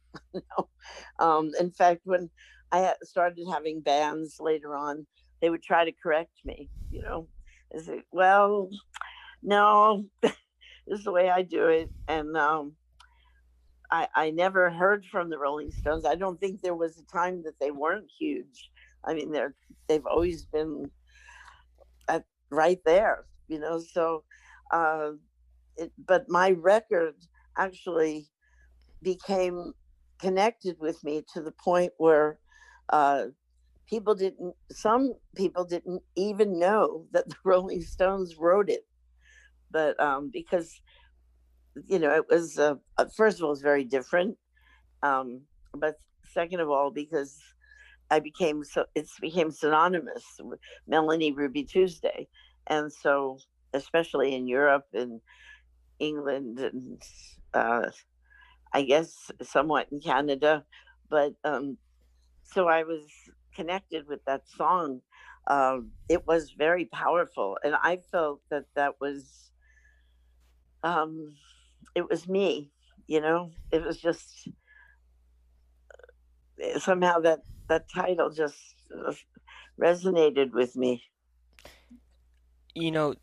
[1.19, 2.30] um, in fact, when
[2.71, 5.05] I started having bands later on,
[5.41, 6.69] they would try to correct me.
[6.89, 7.28] You know,
[7.76, 8.69] I say, "Well,
[9.45, 10.34] no, this
[10.88, 11.89] is the way I do it.
[12.07, 12.73] And um,
[13.91, 16.05] I, I never heard from the Rolling Stones.
[16.05, 18.71] I don't think there was a time that they weren't huge.
[19.03, 19.53] I mean, they're
[19.88, 20.89] they've always been
[22.52, 23.80] right there, you know.
[23.80, 24.24] So,
[24.72, 25.12] uh,
[25.78, 27.16] it, but my record
[27.58, 28.30] actually
[29.02, 29.74] became
[30.20, 32.39] connected with me to the point where
[32.89, 33.28] uh,
[33.88, 34.56] people didn't.
[34.72, 38.86] Some people didn't even know that the Rolling Stones wrote it
[39.72, 40.82] but um, because
[41.88, 44.38] you know it was uh, uh, first of all it's very different,
[45.04, 45.43] um,
[45.74, 47.41] but second of all because
[48.12, 52.28] I became so it became synonymous with Melanie Ruby Tuesday,
[52.68, 53.39] and so
[53.74, 55.22] especially in Europe and
[55.99, 57.01] England and
[57.53, 57.89] uh,
[58.74, 60.66] I guess somewhat in Canada,
[61.10, 61.78] but um,
[62.43, 63.06] so I was
[63.56, 65.01] connected with that song.
[65.47, 69.51] Um, it was very powerful, and I felt that that was
[70.84, 71.36] um,
[71.95, 72.72] it was me.
[73.08, 74.49] You know, it was just
[76.64, 78.57] uh, somehow that that title just
[78.93, 79.13] uh,
[79.80, 81.03] resonated with me.
[82.74, 83.16] You know,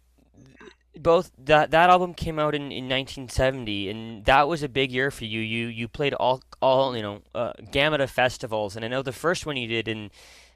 [0.97, 5.11] both that that album came out in, in 1970 and that was a big year
[5.11, 8.89] for you you you played all all you know uh, gamut of festivals and i
[8.89, 10.11] know the first one you did in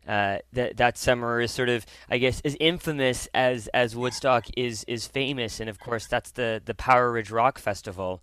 [0.06, 4.84] uh, that that summer is sort of I guess as infamous as as Woodstock is
[4.86, 8.22] is famous, and of course that's the the Powder Ridge Rock Festival,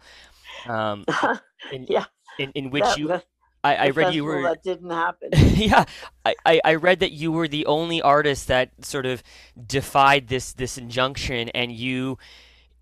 [0.65, 1.03] um,
[1.71, 2.05] in, yeah,
[2.39, 3.21] in, in which that, you
[3.63, 5.29] I, I read you were that didn't happen.
[5.33, 5.85] yeah,
[6.25, 9.23] I, I read that you were the only artist that sort of
[9.65, 12.17] defied this this injunction, and you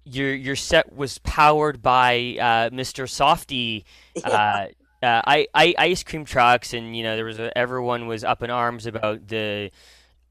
[0.04, 3.06] your your set was powered by uh, Mr.
[3.08, 3.84] Softee.
[4.24, 4.68] Uh,
[5.04, 8.44] uh, I, I ice cream trucks, and you know there was a, everyone was up
[8.44, 9.72] in arms about the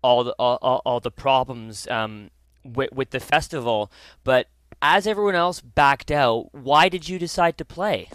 [0.03, 2.31] all the all, all, all the problems um,
[2.65, 3.91] with with the festival.
[4.23, 4.47] But
[4.81, 8.09] as everyone else backed out, why did you decide to play?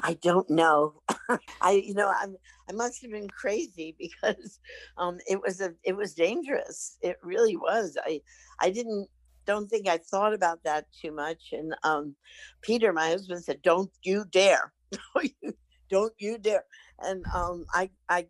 [0.00, 1.02] I don't know.
[1.60, 2.26] I, you know, I,
[2.68, 4.60] I must have been crazy because
[4.98, 6.98] um, it was a, it was dangerous.
[7.02, 7.96] It really was.
[8.04, 8.20] I,
[8.60, 9.08] I didn't,
[9.46, 11.52] don't think I thought about that too much.
[11.52, 12.16] And um,
[12.62, 14.72] Peter, my husband, said, "Don't you dare!
[15.90, 16.64] don't you dare!"
[17.00, 18.26] And um, I, I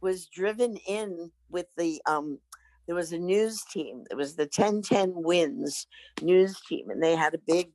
[0.00, 2.38] was driven in with the um,
[2.86, 4.04] there was a news team.
[4.10, 5.86] It was the 1010 Wins
[6.22, 7.70] news team, and they had a big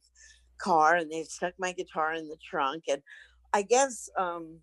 [0.63, 3.01] car and they stuck my guitar in the trunk and
[3.53, 4.59] i guess um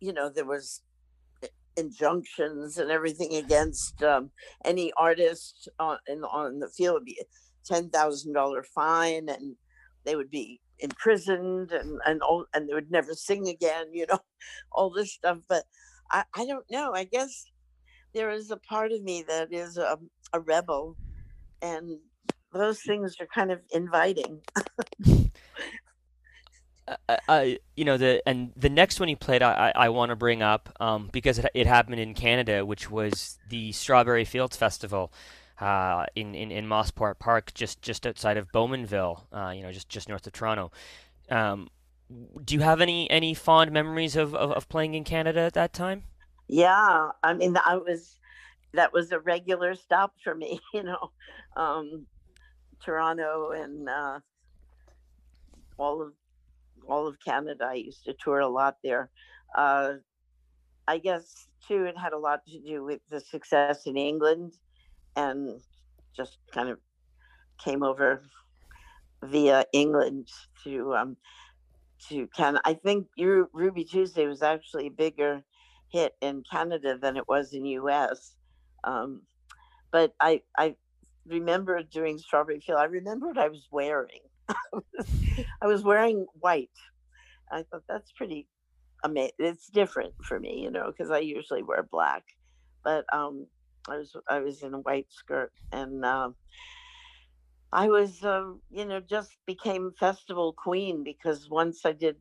[0.00, 0.82] you know there was
[1.76, 4.30] injunctions and everything against um,
[4.64, 7.24] any artist on in, on the field would be a
[7.64, 9.56] ten thousand dollar fine and
[10.04, 14.18] they would be imprisoned and and all, and they would never sing again you know
[14.72, 15.64] all this stuff but
[16.10, 17.46] i i don't know i guess
[18.12, 19.98] there is a part of me that is a,
[20.32, 20.96] a rebel
[21.62, 21.98] and
[22.54, 24.40] those things are kind of inviting.
[26.88, 27.44] uh, uh,
[27.76, 30.42] you know the and the next one he played, I I, I want to bring
[30.42, 35.12] up um, because it, it happened in Canada, which was the Strawberry Fields Festival.
[35.60, 39.88] Uh, in, in, in Mosport Park, just just outside of Bowmanville, uh, you know, just,
[39.88, 40.72] just north of Toronto.
[41.30, 41.68] Um,
[42.44, 45.72] do you have any any fond memories of, of, of playing in Canada at that
[45.72, 46.04] time?
[46.48, 48.18] Yeah, I mean, I was
[48.74, 50.60] that was a regular stop for me.
[50.74, 51.10] You know,
[51.56, 52.06] um,
[52.80, 54.20] Toronto and uh,
[55.78, 56.12] all of
[56.88, 57.66] all of Canada.
[57.70, 59.10] I used to tour a lot there.
[59.56, 59.94] Uh,
[60.86, 64.52] I guess too, it had a lot to do with the success in England,
[65.16, 65.60] and
[66.16, 66.78] just kind of
[67.62, 68.22] came over
[69.22, 70.28] via England
[70.64, 71.16] to um,
[72.08, 72.62] to Canada.
[72.64, 75.42] I think Ruby Tuesday was actually a bigger
[75.90, 78.36] hit in Canada than it was in U.S.
[78.84, 79.22] Um,
[79.90, 80.76] but I I
[81.26, 84.20] remember doing Strawberry Field, I remember what I was wearing.
[85.62, 86.70] I was wearing white.
[87.50, 88.46] I thought that's pretty
[89.04, 89.32] amazing.
[89.38, 92.24] It's different for me, you know, because I usually wear black.
[92.82, 93.46] But um,
[93.88, 96.30] I was I was in a white skirt, and uh,
[97.72, 102.16] I was, uh, you know, just became festival queen because once I did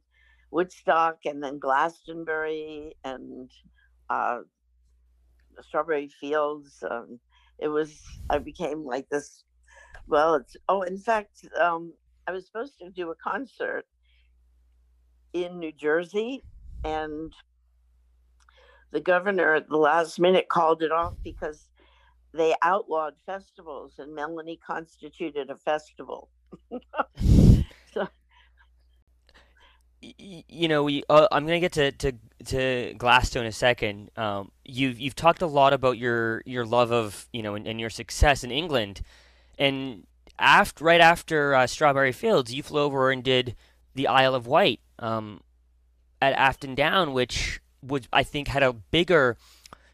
[0.51, 3.49] Woodstock and then Glastonbury and
[4.09, 4.39] uh,
[5.61, 6.83] Strawberry Fields.
[6.89, 7.19] Um,
[7.59, 9.43] it was I became like this.
[10.07, 11.93] Well, it's oh, in fact, um,
[12.27, 13.85] I was supposed to do a concert
[15.33, 16.43] in New Jersey,
[16.83, 17.33] and
[18.91, 21.69] the governor at the last minute called it off because
[22.33, 26.29] they outlawed festivals, and Melanie constituted a festival.
[30.03, 31.03] you know, we.
[31.09, 32.13] Uh, I'm gonna get to, to
[32.45, 34.11] to Glasto in a second.
[34.17, 37.79] Um, you've you've talked a lot about your your love of you know and, and
[37.79, 39.01] your success in England,
[39.57, 40.05] and
[40.37, 43.55] after right after uh, Strawberry Fields, you flew over and did
[43.95, 45.41] the Isle of Wight um,
[46.21, 49.37] at Afton Down, which was I think had a bigger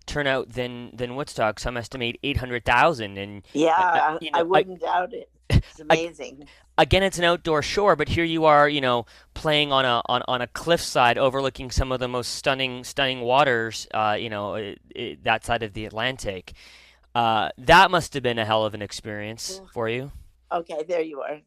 [0.05, 1.59] turnout than than Woodstock.
[1.59, 5.29] Some estimate eight hundred thousand, and yeah, uh, you know, I wouldn't I, doubt it.
[5.49, 6.47] It's amazing.
[6.77, 10.21] Again, it's an outdoor shore, but here you are, you know, playing on a on,
[10.27, 14.79] on a cliffside overlooking some of the most stunning stunning waters, uh, you know, it,
[14.95, 16.53] it, that side of the Atlantic.
[17.15, 20.11] Uh, that must have been a hell of an experience for you.
[20.51, 21.41] Okay, there you are.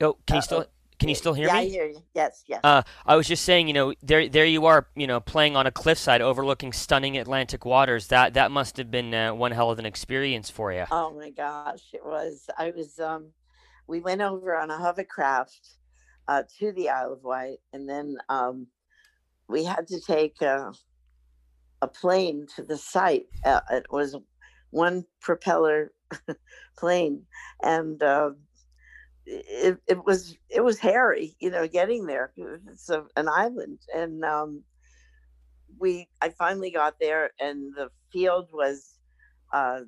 [0.00, 0.36] Oh, can Uh-oh.
[0.36, 0.66] you still
[1.00, 1.58] can you still hear yeah, me?
[1.60, 2.02] I hear you.
[2.14, 2.60] Yes, yes.
[2.62, 5.66] Uh, I was just saying, you know, there there you are, you know, playing on
[5.66, 8.08] a cliffside overlooking stunning Atlantic waters.
[8.08, 10.84] That that must have been uh, one hell of an experience for you.
[10.90, 12.48] oh my gosh, it was.
[12.58, 13.00] I was.
[13.00, 13.30] Um,
[13.86, 15.70] we went over on a hovercraft
[16.28, 18.66] uh, to the Isle of Wight, and then um,
[19.48, 20.72] we had to take a,
[21.80, 23.26] a plane to the site.
[23.44, 24.16] Uh, it was
[24.70, 25.92] one propeller
[26.78, 27.24] plane,
[27.62, 28.30] and uh,
[29.30, 32.32] it, it was it was hairy, you know, getting there.
[32.72, 34.62] It's a, an island, and um,
[35.78, 38.98] we I finally got there, and the field was
[39.52, 39.80] uh,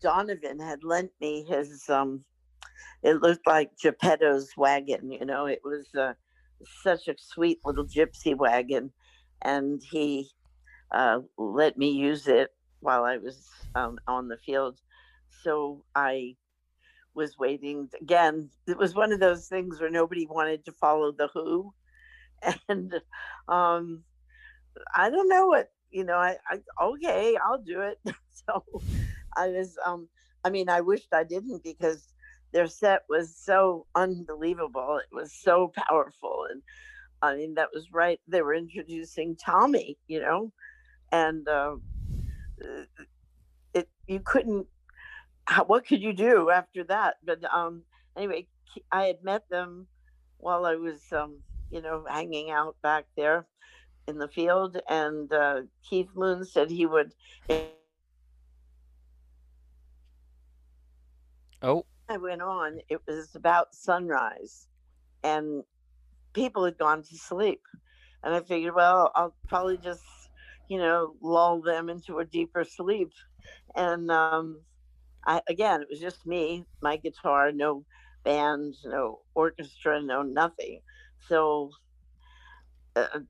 [0.00, 1.88] Donovan had lent me his.
[1.88, 2.24] Um,
[3.02, 5.46] it looked like Geppetto's wagon, you know.
[5.46, 6.14] It was uh,
[6.82, 8.92] such a sweet little gypsy wagon,
[9.42, 10.30] and he
[10.92, 14.78] uh, let me use it while I was um, on the field.
[15.42, 16.36] So I
[17.14, 18.50] was waiting again.
[18.66, 21.72] It was one of those things where nobody wanted to follow the Who,
[22.68, 22.94] and
[23.48, 24.04] um,
[24.94, 26.16] I don't know what you know.
[26.16, 27.98] I, I okay, I'll do it.
[28.30, 28.64] so
[29.36, 29.78] I was.
[29.84, 30.08] Um,
[30.44, 32.12] I mean, I wished I didn't because
[32.52, 34.98] their set was so unbelievable.
[34.98, 36.62] It was so powerful, and
[37.22, 38.20] I mean that was right.
[38.28, 40.52] They were introducing Tommy, you know,
[41.12, 41.76] and uh,
[43.74, 44.66] it you couldn't
[45.46, 47.16] how, what could you do after that?
[47.24, 47.82] But um,
[48.16, 48.46] anyway,
[48.90, 49.86] I had met them
[50.38, 51.38] while I was, um,
[51.70, 53.46] you know, hanging out back there
[54.06, 57.12] in the field, and uh, Keith Moon said he would.
[61.62, 61.86] Oh.
[62.10, 62.80] I went on.
[62.90, 64.66] It was about sunrise,
[65.22, 65.62] and
[66.34, 67.62] people had gone to sleep,
[68.22, 70.02] and I figured, well, I'll probably just,
[70.68, 73.12] you know, lull them into a deeper sleep,
[73.74, 74.60] and um,
[75.26, 77.86] I, again, it was just me, my guitar, no
[78.24, 80.82] band, no orchestra, no nothing.
[81.28, 81.72] So
[82.96, 83.20] uh,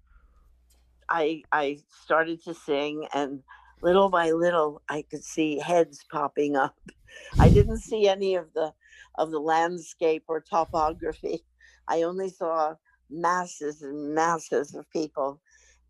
[1.09, 3.43] I I started to sing, and
[3.83, 6.77] little by little, I could see heads popping up.
[7.41, 8.75] I didn't see any of the
[9.17, 11.47] of the landscape or topography.
[11.89, 12.77] I only saw
[13.11, 15.41] masses and masses of people,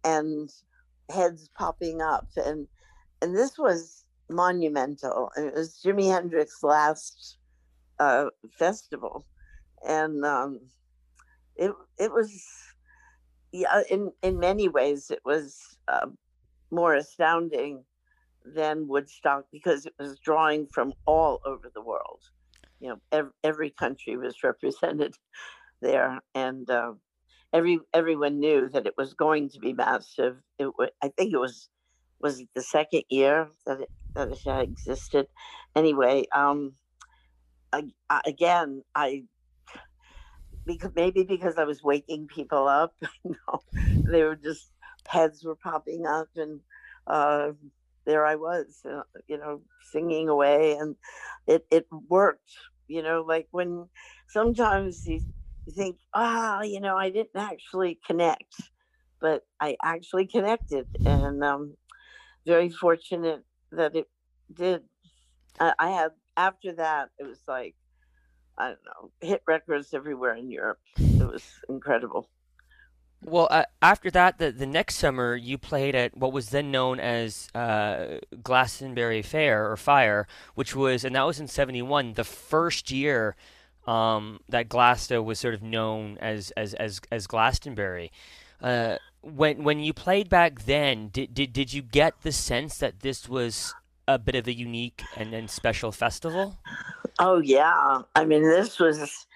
[0.05, 0.51] and
[1.11, 2.69] heads popping up, and
[3.23, 4.04] and this was
[4.35, 5.31] monumental.
[5.37, 7.39] It was Jimi Hendrix's last
[8.01, 8.27] uh,
[8.59, 9.27] festival,
[9.87, 10.61] and um,
[11.57, 12.33] it it was
[13.53, 16.07] yeah in in many ways it was uh,
[16.71, 17.85] more astounding
[18.45, 22.21] than Woodstock because it was drawing from all over the world.
[22.81, 25.15] You know, every, every country was represented
[25.83, 26.95] there, and uh,
[27.53, 30.39] every everyone knew that it was going to be massive.
[30.59, 31.69] It w- I think it was
[32.25, 35.29] was the second year that it that it had existed.
[35.77, 36.75] Anyway, um,
[37.73, 39.25] I, I, again, I
[40.67, 42.95] because maybe because I was waking people up,
[43.25, 43.61] you know,
[44.11, 44.73] they were just
[45.09, 46.61] heads were popping up, and
[47.07, 47.53] uh,
[48.07, 49.63] there I was, uh, you know,
[49.93, 50.97] singing away, and
[51.47, 52.53] it it worked.
[52.89, 53.89] You know, like when
[54.29, 55.23] sometimes you,
[55.67, 58.55] you think, ah, oh, you know, I didn't actually connect,
[59.21, 61.77] but I actually connected, and um,
[62.47, 64.09] very fortunate that it
[64.53, 64.83] did.
[65.59, 67.75] I, I had after that, it was like
[68.57, 70.79] I don't know, hit records everywhere in Europe.
[70.99, 72.29] It was incredible.
[73.27, 77.01] Well, uh, after that, the, the next summer, you played at what was then known
[77.01, 82.91] as uh, Glastonbury Fayre or Fire, which was, and that was in 71, the first
[82.91, 83.35] year
[83.87, 88.13] um, that Glasto was sort of known as, as, as, as Glastonbury.
[88.61, 93.01] Uh, when when you played back then, did, did, did you get the sense that
[93.01, 93.75] this was
[94.07, 96.59] a bit of a unique and, and special festival?
[97.19, 98.03] Oh, yeah.
[98.15, 99.27] I mean, this was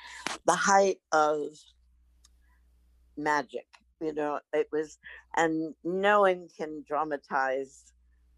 [0.44, 1.56] the height of
[3.16, 3.66] magic
[4.00, 4.98] you know it was
[5.36, 7.92] and no one can dramatize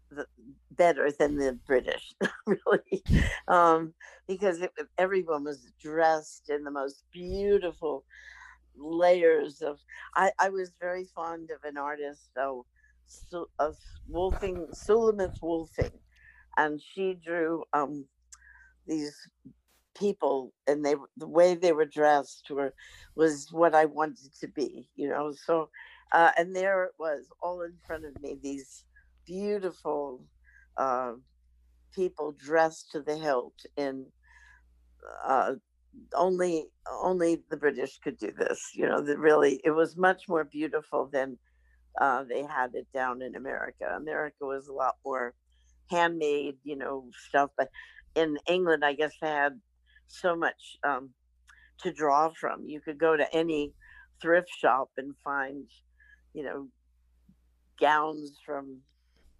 [0.09, 0.25] the,
[0.71, 2.13] better than the british
[2.45, 3.03] really
[3.47, 3.93] um,
[4.27, 8.03] because it, everyone was dressed in the most beautiful
[8.77, 9.79] layers of
[10.15, 12.65] i, I was very fond of an artist though
[13.07, 13.77] so, of
[14.11, 15.99] Wülfing Sulamith Wülfing
[16.57, 18.05] and she drew um,
[18.87, 19.15] these
[19.97, 22.73] people and they the way they were dressed were
[23.15, 25.33] was what I wanted to be, you know.
[25.33, 25.69] So
[26.13, 28.85] uh, and there it was all in front of me, these
[29.25, 30.25] beautiful
[30.77, 31.13] uh,
[31.93, 34.07] people dressed to the hilt in
[35.25, 35.55] uh,
[36.13, 39.01] only only the British could do this, you know.
[39.01, 41.37] That really it was much more beautiful than
[41.99, 43.85] uh, they had it down in America.
[43.95, 45.33] America was a lot more
[45.89, 47.69] handmade, you know, stuff, but
[48.15, 49.59] in England, I guess they had
[50.07, 51.09] so much um,
[51.79, 52.65] to draw from.
[52.65, 53.73] You could go to any
[54.21, 55.65] thrift shop and find,
[56.33, 56.67] you know,
[57.79, 58.77] gowns from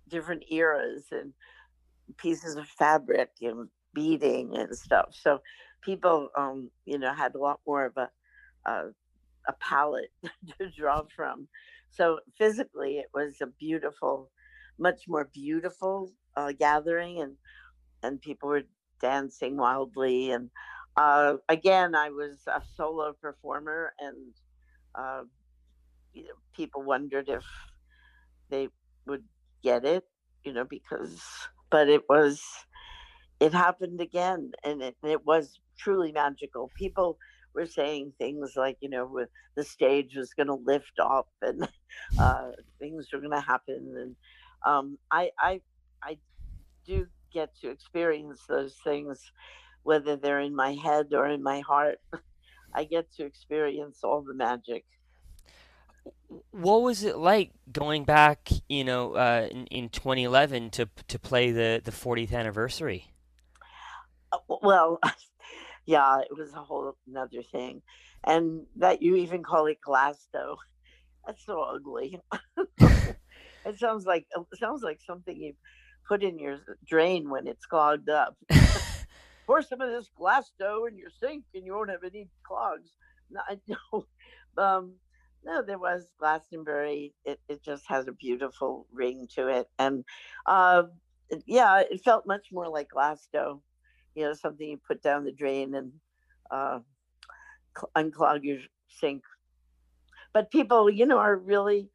[0.08, 1.34] different eras and
[2.18, 5.10] pieces of fabric and beading and stuff.
[5.12, 5.40] So
[5.82, 8.10] people, um, you know, had a lot more of a,
[8.66, 8.90] a,
[9.48, 10.12] a palette
[10.60, 11.48] to draw from.
[11.90, 14.32] So physically, it was a beautiful,
[14.80, 17.38] much more beautiful uh, gathering, and
[18.04, 18.64] and people were
[19.02, 20.32] dancing wildly.
[20.32, 20.52] And
[20.98, 24.34] uh, again, I was a solo performer, and
[24.96, 25.24] uh,
[26.14, 27.46] you know, people wondered if
[28.50, 28.70] they
[29.06, 29.24] would
[29.64, 30.06] get it,
[30.44, 31.22] you know, because
[31.70, 32.44] but it was
[33.42, 36.70] it happened again and it, it was truly magical.
[36.78, 37.18] People
[37.54, 39.26] were saying things like you know
[39.56, 41.68] the stage was going to lift up and
[42.20, 44.16] uh, things were going to happen and
[44.66, 45.62] um, I, I
[46.02, 46.18] i
[46.86, 49.32] do get to experience those things
[49.84, 52.00] whether they're in my head or in my heart.
[52.74, 54.86] I get to experience all the magic.
[56.52, 61.52] What was it like going back, you know, uh, in, in 2011 to to play
[61.52, 63.11] the the 40th anniversary?
[64.32, 65.00] Uh, well,
[65.86, 67.82] yeah, it was a whole another thing,
[68.26, 70.58] and that you even call it Glasto.
[71.26, 72.20] That's so ugly.
[72.80, 75.54] it sounds like it sounds like something you
[76.08, 78.36] put in your drain when it's clogged up.
[79.46, 82.90] Pour some of this Glasto in your sink, and you won't have any clogs.
[83.30, 84.06] No.
[84.58, 84.96] Um,
[85.44, 87.14] no, there was Glastonbury.
[87.26, 89.68] It, it just has a beautiful ring to it.
[89.80, 90.04] And
[90.46, 90.84] uh,
[91.46, 93.62] yeah, it felt much more like Glasto,
[94.16, 95.92] you know, something you put down the drain and
[96.50, 96.80] uh,
[97.96, 99.24] unclog your sink.
[100.34, 101.90] But people, you know, are really,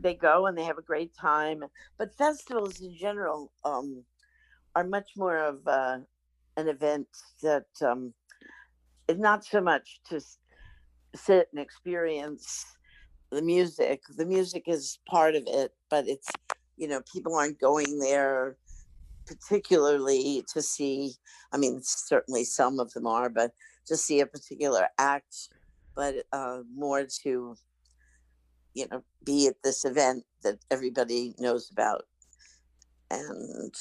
[0.00, 1.64] they go and they have a great time.
[1.98, 4.04] But festivals in general um,
[4.74, 5.98] are much more of uh,
[6.56, 7.08] an event
[7.42, 8.14] that um,
[9.08, 10.20] is not so much to
[11.14, 12.64] sit and experience
[13.30, 14.02] the music.
[14.16, 16.28] The music is part of it, but it's
[16.76, 18.56] you know people aren't going there
[19.30, 21.12] particularly to see.
[21.52, 23.52] I mean, certainly some of them are, but
[23.86, 25.48] to see a particular act,
[25.94, 27.54] but uh, more to
[28.74, 32.02] you know be at this event that everybody knows about,
[33.10, 33.74] and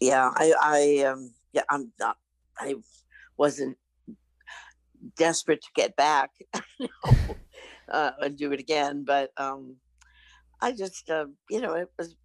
[0.00, 2.18] yeah, I I um yeah I'm not
[2.58, 2.76] I
[3.36, 3.76] wasn't
[5.16, 6.30] desperate to get back
[7.88, 9.04] uh, and do it again.
[9.04, 9.76] But um,
[10.60, 12.16] I just, uh, you know, it was.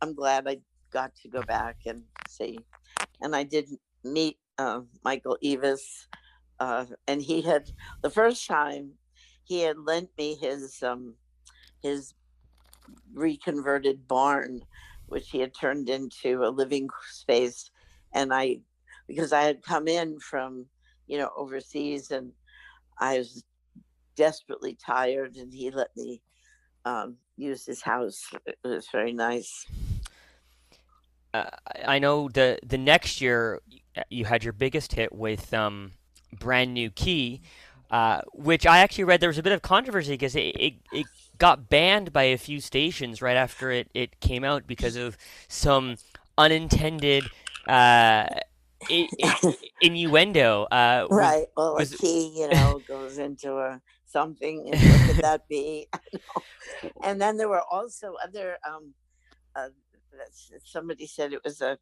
[0.00, 0.58] I'm glad I
[0.92, 2.58] got to go back and see,
[3.20, 3.68] and I did
[4.04, 6.06] meet uh, Michael Eavis,
[6.60, 7.70] uh, and he had
[8.02, 8.92] the first time
[9.44, 11.14] he had lent me his um,
[11.82, 12.14] his
[13.14, 14.60] reconverted barn,
[15.06, 17.70] which he had turned into a living space,
[18.12, 18.60] and I
[19.06, 20.66] because I had come in from
[21.06, 22.32] you know, overseas, and
[22.98, 23.44] I was
[24.16, 26.22] desperately tired, and he let me
[26.84, 28.26] um, use his house.
[28.46, 29.66] It was very nice.
[31.34, 31.50] Uh,
[31.84, 33.60] I know the the next year
[33.96, 35.90] uh, you had your biggest hit with um,
[36.38, 37.42] brand new key,
[37.90, 41.06] uh, which I actually read there was a bit of controversy because it, it, it
[41.38, 45.16] got banned by a few stations right after it, it came out because of
[45.48, 45.96] some
[46.38, 47.24] unintended
[47.66, 48.26] uh,
[49.80, 50.64] innuendo.
[50.70, 51.46] Uh, right.
[51.56, 54.70] Well, was, a key, you know, goes into a something.
[54.72, 55.88] And what could that be?
[57.02, 58.56] and then there were also other.
[58.64, 58.94] Um,
[59.56, 59.68] uh,
[60.64, 61.78] somebody said it was a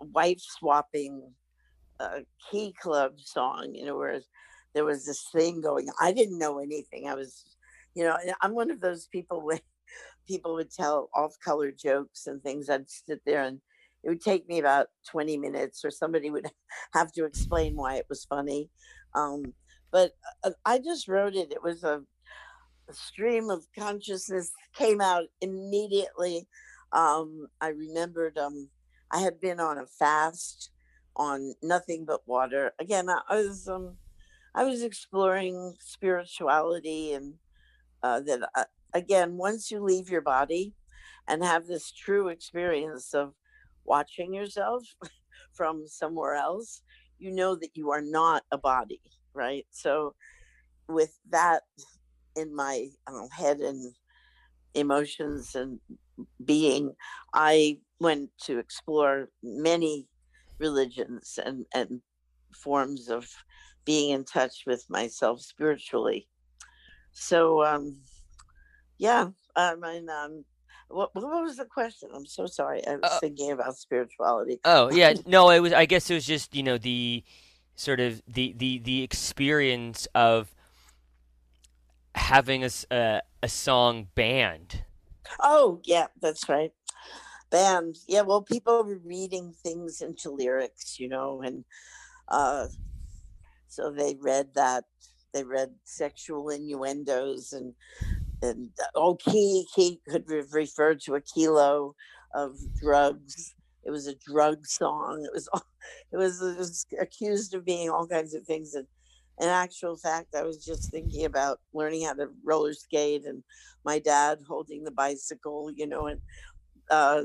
[0.00, 1.32] wife swapping
[2.00, 3.72] uh, key club song.
[3.74, 4.20] You know, where
[4.74, 5.88] there was this thing going.
[6.00, 7.08] I didn't know anything.
[7.08, 7.44] I was,
[7.94, 9.60] you know, I'm one of those people where
[10.26, 12.68] people would tell off-color jokes and things.
[12.68, 13.60] I'd sit there and
[14.04, 16.46] it would take me about 20 minutes or somebody would
[16.92, 18.68] have to explain why it was funny
[19.14, 19.42] um,
[19.90, 20.12] but
[20.44, 22.02] uh, i just wrote it it was a,
[22.88, 26.46] a stream of consciousness came out immediately
[26.92, 28.68] um, i remembered um,
[29.10, 30.70] i had been on a fast
[31.16, 33.96] on nothing but water again i, was um,
[34.54, 37.34] i was exploring spirituality and
[38.02, 40.74] uh, that uh, again once you leave your body
[41.28, 43.34] and have this true experience of
[43.84, 44.84] watching yourself
[45.52, 46.82] from somewhere else,
[47.18, 49.00] you know that you are not a body,
[49.34, 49.66] right?
[49.70, 50.14] So,
[50.88, 51.62] with that
[52.36, 53.94] in my um, head and
[54.74, 55.80] emotions and
[56.44, 56.94] being,
[57.32, 60.06] I went to explore many
[60.58, 62.00] religions and, and
[62.54, 63.28] forms of
[63.84, 66.28] being in touch with myself spiritually.
[67.12, 67.96] So, um,
[68.98, 70.44] yeah, I mean, um,
[70.88, 72.10] what, what was the question?
[72.14, 72.86] I'm so sorry.
[72.86, 74.60] I was uh, thinking about spirituality.
[74.64, 75.72] Oh yeah, no, it was.
[75.72, 77.22] I guess it was just you know the
[77.76, 80.54] sort of the the the experience of
[82.14, 82.70] having a
[83.42, 84.84] a song banned.
[85.40, 86.72] Oh, yeah, that's right.
[87.50, 87.96] Banned.
[88.08, 91.64] Yeah, well, people were reading things into lyrics, you know, and
[92.28, 92.68] uh,
[93.68, 94.84] so they read that.
[95.32, 97.74] They read sexual innuendos and
[98.42, 101.94] and oh, key key could re- refer to a kilo
[102.34, 103.54] of drugs.
[103.84, 105.24] It was a drug song.
[105.24, 105.62] It was all,
[106.12, 108.74] it was, it was accused of being all kinds of things.
[108.74, 108.86] And
[109.40, 113.42] in actual fact, I was just thinking about learning how to roller skate and
[113.84, 116.20] my dad holding the bicycle, you know, and
[116.90, 117.22] uh,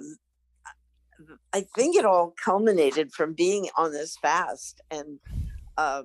[1.53, 4.81] I think it all culminated from being on this fast.
[4.89, 5.19] And
[5.77, 6.03] uh,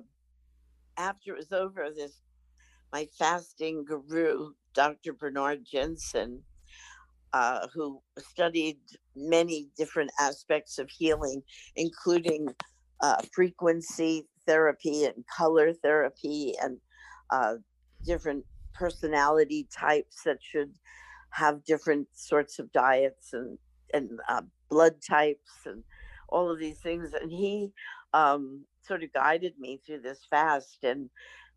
[0.97, 2.21] after it was over, this
[2.93, 5.13] my fasting guru, Dr.
[5.13, 6.41] Bernard Jensen,
[7.33, 8.77] uh, who studied
[9.15, 11.41] many different aspects of healing,
[11.75, 12.47] including
[13.01, 16.77] uh, frequency therapy and color therapy and
[17.31, 17.55] uh,
[18.05, 20.71] different personality types that should
[21.29, 23.57] have different sorts of diets and
[23.93, 25.83] and uh, blood types and
[26.29, 27.13] all of these things.
[27.13, 27.71] And he
[28.13, 30.83] um, sort of guided me through this fast.
[30.83, 31.09] And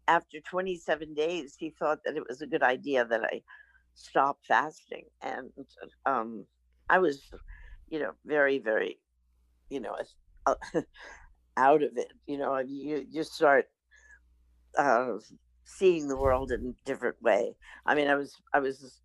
[0.07, 3.43] after 27 days, he thought that it was a good idea that I
[3.95, 5.05] stop fasting.
[5.22, 5.51] And
[6.07, 6.45] um,
[6.89, 7.22] I was,
[7.89, 8.99] you know, very, very,
[9.70, 9.97] you know,
[11.59, 12.12] out of it.
[12.26, 13.66] You know, you you start
[14.78, 15.14] uh,
[15.64, 17.56] seeing the world in a different way.
[17.84, 19.00] I mean, I was I was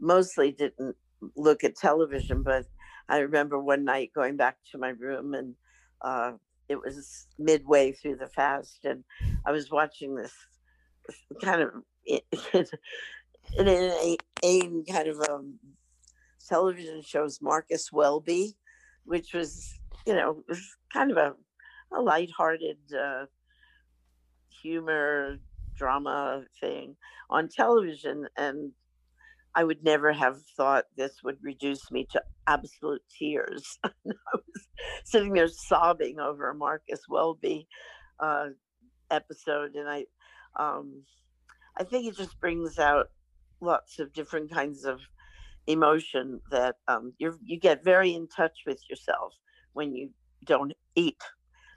[0.00, 0.96] mostly didn't
[1.36, 2.66] look at television, but
[3.08, 5.54] I remember one night going back to my room and
[6.00, 6.32] uh,
[6.68, 9.04] it was midway through the fast, and
[9.46, 10.32] I was watching this
[11.42, 11.70] kind of
[13.58, 15.58] in a, a kind of um,
[16.48, 18.56] television shows Marcus Welby,
[19.04, 19.74] which was
[20.06, 20.42] you know
[20.92, 21.34] kind of a
[21.96, 23.26] a lighthearted uh,
[24.62, 25.36] humor
[25.76, 26.96] drama thing
[27.30, 28.72] on television, and
[29.54, 33.78] I would never have thought this would reduce me to absolute tears.
[33.84, 33.90] I
[34.32, 34.66] was
[35.04, 37.66] sitting there sobbing over a Marcus Welby
[38.20, 38.48] uh,
[39.10, 40.04] episode, and I,
[40.58, 41.02] um,
[41.78, 43.06] I think it just brings out
[43.60, 45.00] lots of different kinds of
[45.66, 49.34] emotion that um, you you get very in touch with yourself
[49.72, 50.10] when you
[50.44, 51.22] don't eat.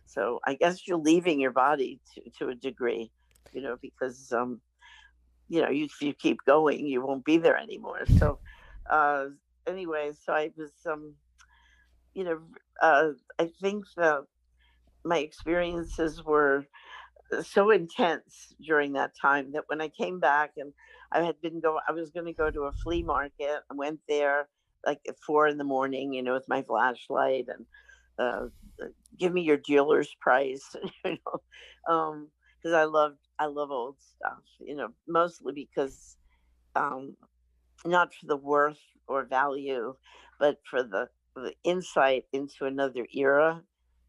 [0.06, 3.12] So I guess you're leaving your body to, to a degree,
[3.54, 4.62] you know, because um,
[5.48, 8.06] you know, you, if you keep going, you won't be there anymore.
[8.18, 8.40] So,
[8.90, 9.28] uh,
[9.68, 11.16] anyway, so I was, um,
[12.14, 12.40] you know,
[12.82, 14.26] uh, I think the,
[15.04, 16.66] my experiences were
[17.44, 20.74] so intense during that time that when I came back and
[21.12, 23.62] I had been go, I was going to go to a flea market.
[23.72, 24.48] I went there
[24.86, 27.66] like at four in the morning, you know, with my flashlight and
[28.18, 28.48] uh,
[29.18, 34.44] give me your dealer's price, you know, um, because I loved I love old stuff,
[34.60, 36.18] you know, mostly because
[36.76, 37.16] um,
[37.86, 39.96] not for the worth or value,
[40.40, 43.62] but for the, the insight into another era.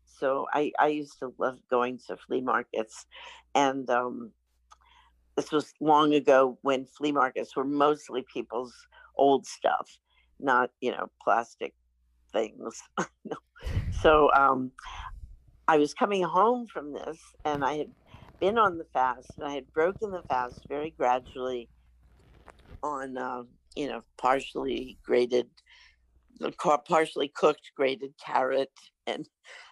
[0.06, 3.06] So I, I used to love going to flea markets.
[3.54, 4.32] And um,
[5.36, 8.74] this was long ago when flea markets were mostly people's
[9.16, 9.98] old stuff,
[10.40, 11.74] not, you know, plastic
[12.36, 12.82] things.
[14.02, 14.72] so um,
[15.68, 17.90] I was coming home from this and I had
[18.40, 21.68] been on the fast and I had broken the fast very gradually
[22.82, 23.42] on, uh,
[23.74, 25.48] you know, partially grated,
[26.86, 28.72] partially cooked grated carrot
[29.06, 29.26] and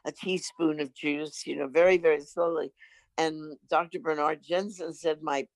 [0.06, 2.72] a teaspoon of juice, you know, very, very slowly.
[3.18, 4.00] And Dr.
[4.00, 5.46] Bernard Jensen said my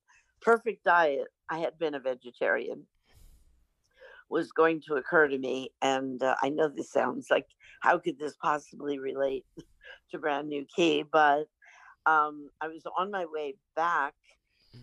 [0.41, 2.87] perfect diet, I had been a vegetarian,
[4.31, 5.70] was going to occur to me.
[5.83, 7.47] And uh, I know this sounds like,
[7.81, 9.45] how could this possibly relate
[10.11, 11.05] to Brand New Key?
[11.11, 11.47] But
[12.07, 14.14] um, I was on my way back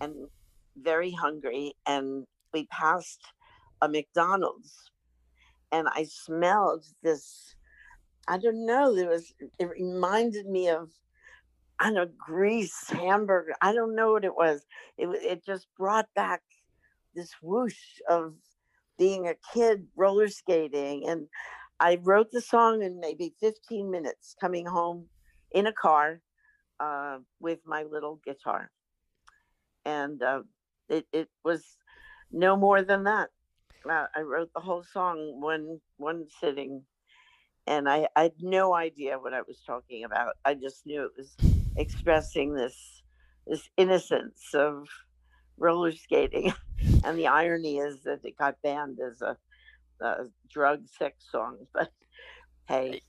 [0.02, 0.28] and
[0.78, 3.22] very hungry, and we passed
[3.82, 4.92] a McDonald's,
[5.72, 7.56] and I smelled this.
[8.28, 8.96] I don't know.
[8.96, 9.34] There was.
[9.60, 10.90] It reminded me of.
[11.78, 13.54] I don't know grease hamburger.
[13.62, 14.66] I don't know what it was.
[14.98, 16.42] It it just brought back
[17.14, 18.34] this whoosh of
[18.98, 21.28] being a kid roller skating, and
[21.80, 25.08] I wrote the song in maybe 15 minutes coming home
[25.52, 26.22] in a car
[26.80, 28.72] uh, with my little guitar.
[29.86, 30.44] And uh,
[30.90, 31.78] it, it was
[32.32, 33.30] no more than that.
[33.90, 36.82] Uh, I wrote the whole song one one sitting,
[37.68, 40.34] and I, I had no idea what I was talking about.
[40.44, 41.36] I just knew it was
[41.76, 43.04] expressing this
[43.46, 44.88] this innocence of
[45.58, 46.54] roller skating,
[47.04, 49.38] and the irony is that it got banned as a,
[50.02, 51.68] a drug sex song.
[51.74, 51.92] But
[52.68, 53.02] hey,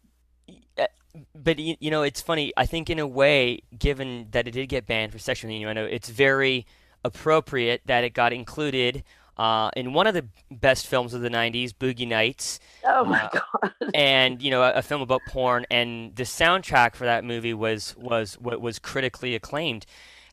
[1.35, 2.53] but you, you know, it's funny.
[2.57, 6.09] I think in a way, given that it did get banned for sexual innuendo, it's
[6.09, 6.67] very
[7.05, 9.03] appropriate that it got included
[9.37, 12.59] uh, in one of the best films of the '90s, Boogie Nights.
[12.85, 13.73] Oh my uh, god!
[13.95, 17.95] and you know, a, a, film about porn, and the soundtrack for that movie was
[17.99, 19.87] was was critically acclaimed.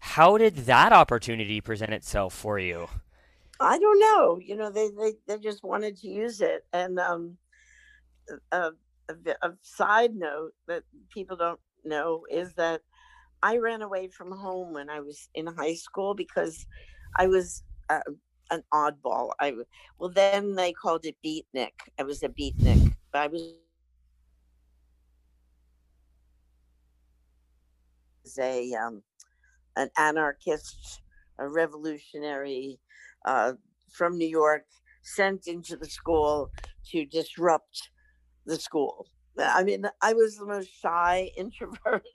[0.04, 2.90] How did that opportunity present itself for you?
[3.60, 4.38] I don't know.
[4.38, 7.38] You know, they they, they just wanted to use it, and um,
[8.52, 8.72] a,
[9.10, 12.82] a, a side note that people don't know is that
[13.42, 16.68] I ran away from home when I was in high school because
[17.16, 18.02] I was uh,
[18.52, 19.32] an oddball.
[19.40, 19.54] I
[19.98, 21.72] well then they called it beatnik.
[21.98, 22.94] I was a beatnik.
[23.12, 23.54] But I was
[28.38, 29.02] a um,
[29.76, 31.02] an anarchist,
[31.40, 32.80] a revolutionary
[33.26, 33.54] uh,
[33.92, 34.66] from New York,
[35.04, 36.52] sent into the school
[36.92, 37.90] to disrupt
[38.46, 39.08] the school.
[39.38, 42.08] I mean, I was the most shy introvert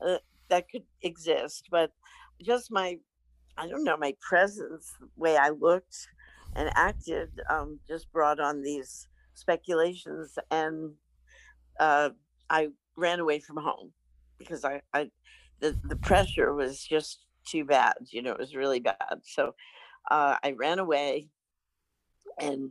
[0.00, 1.92] uh, that could exist, but
[2.42, 2.98] just my
[3.56, 6.08] I don't know, my presence, the way I looked
[6.56, 10.94] and acted, um, just brought on these speculations, and
[11.78, 12.10] uh,
[12.50, 13.92] I ran away from home
[14.38, 15.10] because I, I,
[15.72, 17.94] the the pressure was just too bad.
[18.10, 19.20] You know, it was really bad.
[19.22, 19.54] So
[20.10, 21.28] uh, I ran away,
[22.38, 22.70] and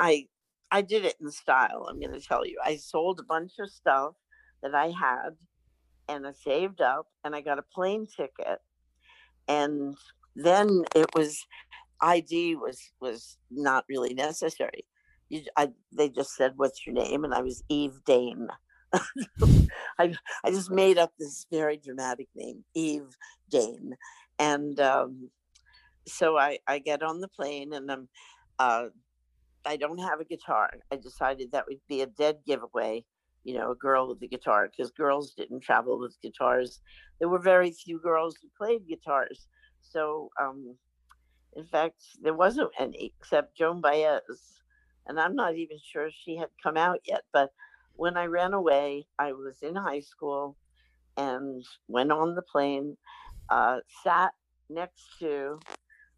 [0.00, 0.26] I
[0.70, 1.86] I did it in style.
[1.88, 2.58] I'm going to tell you.
[2.64, 4.14] I sold a bunch of stuff
[4.62, 5.30] that I had,
[6.08, 8.60] and I saved up, and I got a plane ticket
[9.48, 9.96] and
[10.34, 11.44] then it was
[12.02, 14.84] id was was not really necessary
[15.28, 18.48] you, I, they just said what's your name and i was eve dane
[19.98, 23.16] I, I just made up this very dramatic name eve
[23.50, 23.96] dane
[24.38, 25.30] and um,
[26.06, 28.08] so I, I get on the plane and i'm
[28.58, 28.86] uh,
[29.64, 33.04] i don't have a guitar i decided that would be a dead giveaway
[33.46, 36.80] you know, a girl with a guitar because girls didn't travel with guitars.
[37.20, 39.46] There were very few girls who played guitars.
[39.82, 40.76] So, um,
[41.54, 44.60] in fact, there wasn't any except Joan Baez.
[45.06, 47.22] And I'm not even sure she had come out yet.
[47.32, 47.50] But
[47.96, 50.56] when I ran away, I was in high school
[51.16, 52.96] and went on the plane,
[53.48, 54.32] uh, sat
[54.68, 55.58] next to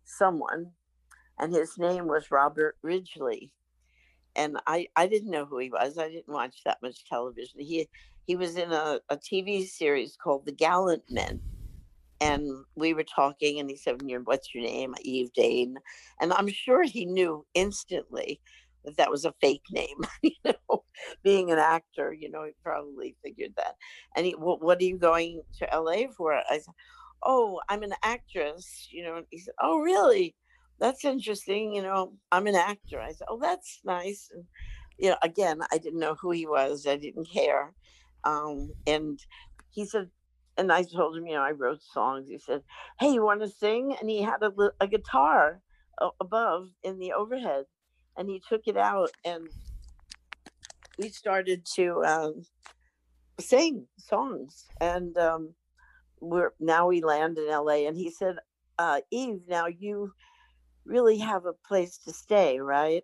[0.05, 0.73] someone,
[1.39, 3.53] and his name was Robert Ridgely
[4.39, 5.99] and I, I didn't know who he was.
[5.99, 7.61] I didn't watch that much television.
[7.61, 7.89] He
[8.27, 11.41] he was in a, a TV series called The Gallant Men.
[12.21, 14.95] And we were talking, and he said, What's your name?
[15.03, 15.77] Eve Dane.
[16.21, 18.41] And I'm sure he knew instantly
[18.85, 19.97] that that was a fake name.
[20.23, 20.78] you know,
[21.23, 23.75] being an actor, you know, he probably figured that.
[24.17, 26.35] And he, well, What are you going to LA for?
[26.35, 26.75] I said,
[27.23, 29.17] Oh, I'm an actress, you know.
[29.17, 30.35] And he said, Oh, really?
[30.81, 31.75] that's interesting.
[31.75, 33.01] You know, I'm an actor.
[33.01, 34.31] I said, oh, that's nice.
[34.33, 34.45] And,
[34.99, 36.87] you know, again, I didn't know who he was.
[36.87, 37.73] I didn't care.
[38.25, 39.19] Um, and
[39.71, 40.11] he said,
[40.57, 42.29] and I told him, you know, I wrote songs.
[42.29, 42.63] He said,
[42.99, 43.97] hey, you want to sing?
[44.01, 45.61] And he had a, a guitar
[46.21, 47.65] above in the overhead.
[48.17, 49.47] And he took it out and
[50.99, 52.43] we started to um,
[53.41, 54.67] sing songs.
[54.81, 55.55] And um,
[56.21, 57.87] we're now we land in LA.
[57.87, 58.37] And he said,
[58.79, 60.13] uh, Eve, now you
[60.85, 63.03] really have a place to stay, right?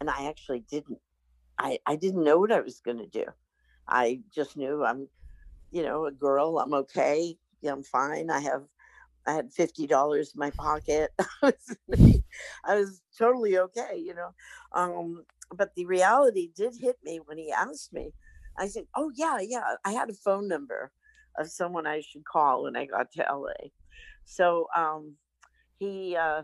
[0.00, 0.98] And I actually didn't.
[1.58, 3.26] I, I didn't know what I was going to do.
[3.86, 5.08] I just knew I'm,
[5.70, 6.58] you know, a girl.
[6.58, 7.36] I'm okay.
[7.66, 8.30] I'm fine.
[8.30, 8.62] I have,
[9.26, 11.10] I had fifty dollars in my pocket.
[11.42, 14.30] I was totally okay, you know.
[14.72, 15.24] Um,
[15.54, 18.12] but the reality did hit me when he asked me.
[18.58, 20.92] I said, "Oh yeah, yeah." I had a phone number
[21.38, 23.72] of someone I should call when I got to LA.
[24.24, 25.16] So um,
[25.78, 26.42] he uh,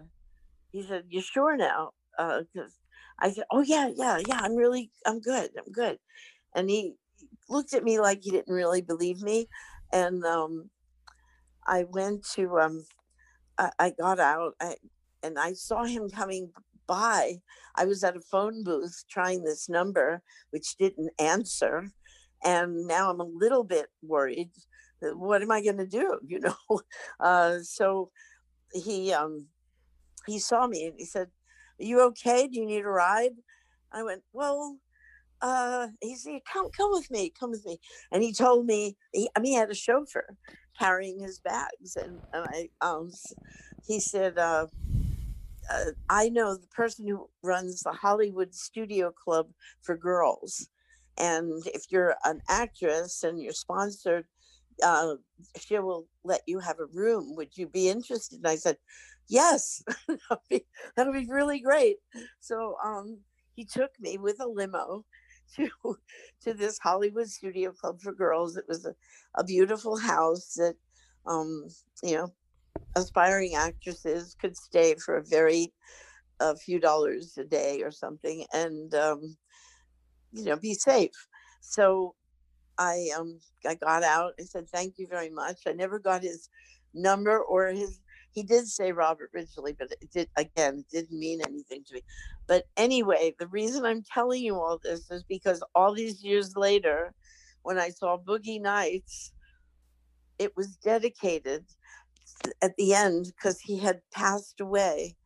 [0.73, 2.43] he said, "You sure now?" Uh,
[3.21, 4.41] I said, "Oh yeah, yeah, yeah.
[4.43, 5.51] I'm really, I'm good.
[5.59, 5.99] I'm good."
[6.55, 6.95] And he
[7.49, 9.49] looked at me like he didn't really believe me,
[9.93, 10.71] and um,
[11.67, 12.87] I went to, um,
[13.59, 14.77] I, I got out, I,
[15.23, 16.53] and I saw him coming
[16.87, 17.37] by.
[17.75, 21.91] I was at a phone booth trying this number, which didn't answer,
[22.45, 24.51] and now I'm a little bit worried.
[25.01, 26.19] What am I going to do?
[26.27, 26.57] You know,
[27.21, 28.11] uh, so
[28.73, 29.47] he um
[30.27, 31.29] he saw me and he said,
[31.81, 32.49] Are you okay?
[32.49, 33.33] Do you need a ride?
[33.93, 34.79] I went, Well,
[35.41, 37.79] uh, he said, Come, come with me, come with me.
[38.13, 40.37] And he told me, he, I mean, he had a chauffeur
[40.79, 41.97] carrying his bags.
[41.97, 43.11] And, and I, um,
[43.87, 44.67] he said, uh,
[45.73, 49.49] uh, I know the person who runs the Hollywood Studio Club
[49.83, 50.69] for girls.
[51.19, 54.27] And if you're an actress and you're sponsored,
[54.83, 55.15] uh,
[55.59, 57.35] she will let you have a room.
[57.37, 58.39] Would you be interested?
[58.39, 58.77] And I said,
[59.29, 61.97] yes, that'll, be, that'll be really great.
[62.41, 63.19] So um,
[63.55, 65.05] he took me with a limo
[65.57, 65.69] to
[66.43, 68.57] to this Hollywood Studio Club for girls.
[68.57, 68.95] It was a,
[69.37, 70.75] a beautiful house that
[71.25, 71.69] um,
[72.03, 72.33] you know
[72.97, 75.73] aspiring actresses could stay for a very
[76.41, 79.37] a few dollars a day or something and um,
[80.33, 81.29] you know be safe.
[81.61, 82.15] So
[82.79, 85.61] i um i got out i said thank you very much.
[85.67, 86.49] I never got his
[86.95, 88.01] number or his
[88.33, 92.03] he did say robert ridgely but it did again it didn't mean anything to me.
[92.47, 97.13] But anyway the reason i'm telling you all this is because all these years later
[97.63, 99.33] when i saw boogie nights
[100.39, 101.65] it was dedicated
[102.63, 105.17] at the end because he had passed away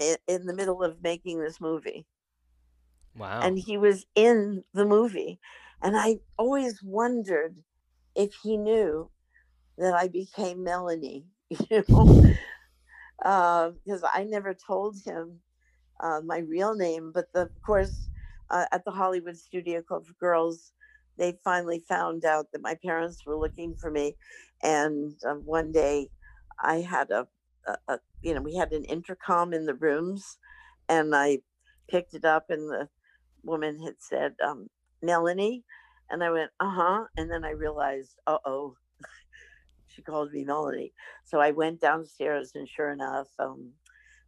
[0.00, 2.06] in, in the middle of making this movie.
[3.16, 3.40] Wow.
[3.42, 5.40] And he was in the movie.
[5.82, 7.62] And I always wondered
[8.14, 9.10] if he knew
[9.78, 12.34] that I became Melanie, you know,
[13.18, 15.40] because uh, I never told him
[16.00, 17.12] uh, my real name.
[17.12, 18.08] But the, of course,
[18.50, 20.72] uh, at the Hollywood Studio Club for Girls,
[21.18, 24.16] they finally found out that my parents were looking for me.
[24.62, 26.10] And uh, one day
[26.62, 27.28] I had a,
[27.66, 30.38] a, a, you know, we had an intercom in the rooms,
[30.88, 31.40] and I
[31.88, 32.88] picked it up, and the
[33.44, 34.68] woman had said, um,
[35.02, 35.64] Melanie.
[36.10, 37.04] And I went, uh huh.
[37.16, 38.76] And then I realized, uh oh,
[39.88, 40.92] she called me Melanie.
[41.24, 43.72] So I went downstairs, and sure enough, um,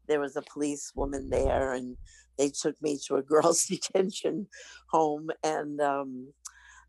[0.08, 1.96] there was a police woman there, and
[2.38, 4.48] they took me to a girls' detention
[4.90, 5.30] home.
[5.44, 6.32] And um,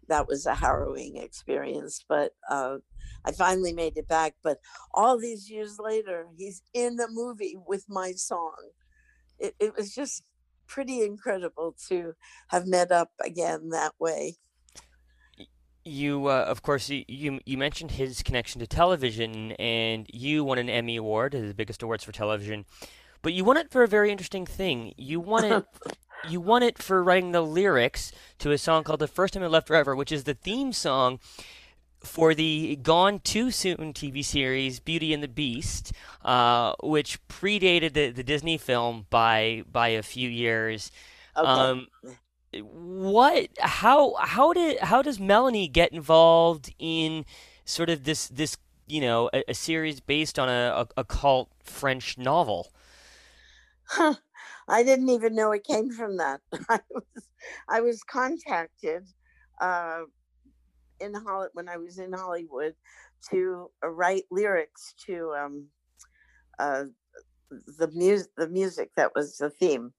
[0.09, 2.03] that was a harrowing experience.
[2.07, 2.77] But uh,
[3.25, 4.35] I finally made it back.
[4.43, 4.59] But
[4.93, 8.71] all these years later, he's in the movie with my song.
[9.39, 10.23] It, it was just
[10.67, 12.13] pretty incredible to
[12.49, 14.35] have met up again that way.
[15.85, 20.69] You, uh, of course, you you mentioned his connection to television, and you won an
[20.69, 22.65] Emmy Award, the biggest awards for television.
[23.21, 24.93] But you won it for a very interesting thing.
[24.97, 25.65] You won it
[26.27, 29.47] you won it for writing the lyrics to a song called "The First Time I
[29.47, 31.19] Loved Forever," which is the theme song
[32.03, 35.91] for the Gone Too Soon TV series Beauty and the Beast,
[36.23, 40.91] uh, which predated the, the Disney film by by a few years.
[41.37, 41.47] Okay.
[41.47, 41.87] Um,
[42.61, 43.49] what?
[43.59, 44.15] How?
[44.15, 44.79] How did?
[44.79, 47.25] How does Melanie get involved in
[47.65, 48.57] sort of this this
[48.87, 52.71] you know a, a series based on a, a, a cult French novel?
[53.83, 54.15] Huh.
[54.69, 56.41] I didn't even know it came from that.
[56.69, 57.29] I was
[57.69, 59.07] I was contacted
[59.61, 60.01] uh,
[60.99, 62.75] in Hollywood when I was in Hollywood
[63.31, 65.67] to uh, write lyrics to um,
[66.59, 66.85] uh,
[67.51, 69.93] the music the music that was the theme,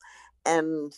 [0.46, 0.92] and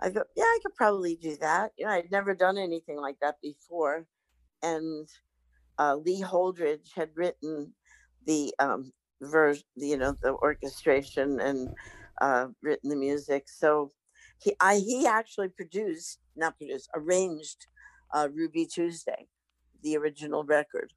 [0.00, 1.72] I thought, yeah, I could probably do that.
[1.78, 4.06] You know, I'd never done anything like that before,
[4.62, 5.08] and
[5.78, 7.74] uh, Lee Holdridge had written
[8.26, 8.92] the um,
[9.76, 11.68] you know, the orchestration and
[12.20, 13.48] uh, written the music.
[13.48, 13.92] So
[14.38, 17.66] he I he actually produced, not produced, arranged
[18.12, 19.26] uh, Ruby Tuesday,
[19.82, 20.92] the original record.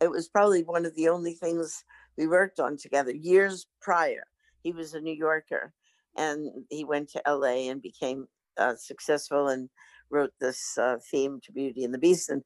[0.00, 1.84] It was probably one of the only things
[2.16, 4.24] we worked on together years prior.
[4.62, 5.72] He was a New Yorker,
[6.16, 7.68] and he went to L.A.
[7.68, 9.68] and became uh, successful and
[10.10, 12.28] wrote this uh, theme to Beauty and the Beast.
[12.28, 12.42] And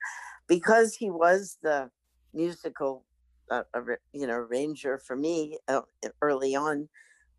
[0.46, 1.90] because he was the
[2.32, 3.04] musical,
[3.50, 3.62] uh,
[4.12, 5.80] you know, arranger for me uh,
[6.22, 6.88] early on,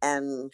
[0.05, 0.53] and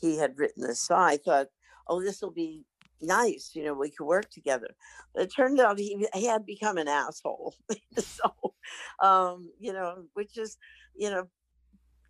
[0.00, 1.02] he had written this song.
[1.02, 1.48] I thought,
[1.88, 2.64] oh, this will be
[3.00, 3.50] nice.
[3.54, 4.68] You know, we could work together.
[5.14, 7.54] But it turned out he, he had become an asshole.
[7.98, 8.54] so,
[9.00, 10.58] um, you know, which is,
[10.94, 11.26] you know,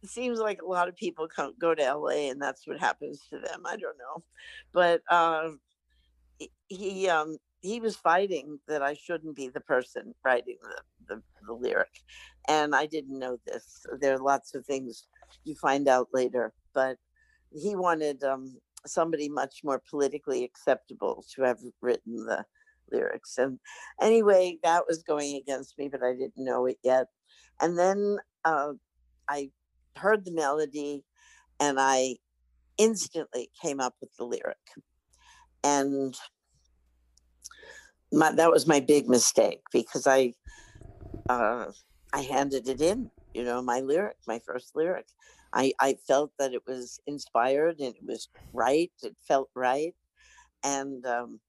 [0.02, 3.22] it seems like a lot of people come, go to LA and that's what happens
[3.30, 3.62] to them.
[3.64, 4.22] I don't know.
[4.72, 5.50] But uh,
[6.68, 11.52] he, um, he was fighting that I shouldn't be the person writing the, the, the
[11.54, 12.02] lyric.
[12.46, 13.84] And I didn't know this.
[14.00, 15.08] There are lots of things
[15.44, 16.52] you find out later.
[16.74, 16.96] But
[17.52, 22.44] he wanted um, somebody much more politically acceptable to have written the
[22.90, 23.38] lyrics.
[23.38, 23.58] And
[24.00, 27.06] anyway, that was going against me, but I didn't know it yet.
[27.60, 28.72] And then uh,
[29.28, 29.50] I
[29.96, 31.04] heard the melody
[31.58, 32.16] and I
[32.78, 34.56] instantly came up with the lyric.
[35.64, 36.14] And
[38.12, 40.34] my, that was my big mistake because I
[41.28, 41.66] uh,
[42.12, 45.08] I handed it in you know, my lyric, my first lyric.
[45.52, 48.90] I, I felt that it was inspired and it was right.
[49.02, 49.94] It felt right.
[50.64, 51.40] And um,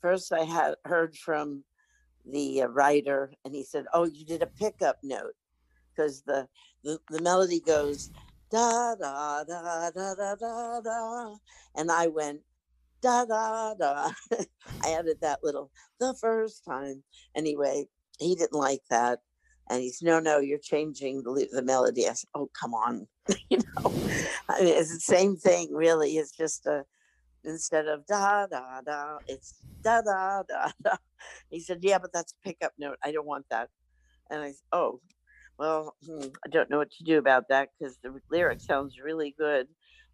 [0.00, 1.64] first I had heard from
[2.24, 5.34] the uh, writer and he said, oh, you did a pickup note
[5.90, 6.46] because the,
[6.84, 8.10] the, the melody goes
[8.48, 11.34] da da da da da da da.
[11.74, 12.42] And I went,
[13.02, 14.10] da da da.
[14.84, 17.02] I added that little the first time.
[17.34, 17.86] Anyway,
[18.20, 19.18] he didn't like that.
[19.70, 22.08] And he's, no, no, you're changing the, the melody.
[22.08, 23.06] I said, oh, come on.
[23.50, 23.84] you know,
[24.48, 26.16] I mean, it's the same thing, really.
[26.16, 26.84] It's just a,
[27.44, 30.96] instead of da da da, it's da da da da.
[31.50, 32.96] He said, "Yeah, but that's a pickup note.
[33.04, 33.68] I don't want that."
[34.30, 35.00] And I said, "Oh,
[35.58, 39.34] well, hmm, I don't know what to do about that because the lyric sounds really
[39.38, 39.68] good."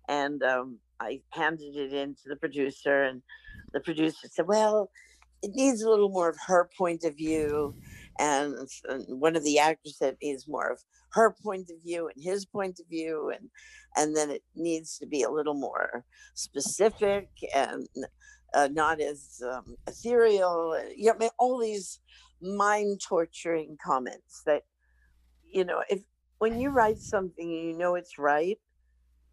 [0.08, 3.22] And um, I handed it in to the producer, and
[3.72, 4.90] the producer said, "Well,
[5.42, 7.74] it needs a little more of her point of view."
[8.18, 8.56] And,
[9.08, 10.80] one of the actors said is more of
[11.12, 13.48] her point of view and his point of view and
[13.96, 16.04] and then it needs to be a little more
[16.34, 17.86] specific and
[18.54, 22.00] uh, not as um, ethereal you know I mean, all these
[22.42, 24.62] mind torturing comments that
[25.50, 26.00] you know if
[26.38, 28.58] when you write something and you know it's right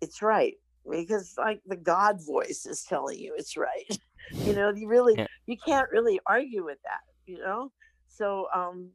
[0.02, 0.56] it's right
[0.90, 4.00] because like the god voice is telling you it's right
[4.32, 5.28] you know you really yeah.
[5.46, 7.72] you can't really argue with that you know
[8.16, 8.92] so um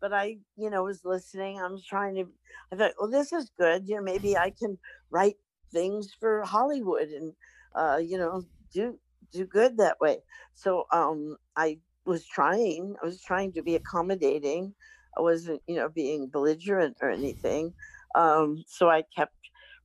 [0.00, 1.60] but I, you know, was listening.
[1.60, 2.24] I was trying to,
[2.72, 3.86] I thought, well, this is good.
[3.86, 4.78] You know, maybe I can
[5.10, 5.36] write
[5.72, 7.34] things for Hollywood and,
[7.74, 8.42] uh, you know,
[8.72, 8.98] do
[9.32, 10.20] do good that way.
[10.54, 12.96] So um, I was trying.
[13.02, 14.74] I was trying to be accommodating.
[15.16, 17.74] I wasn't, you know, being belligerent or anything.
[18.14, 19.34] Um, so I kept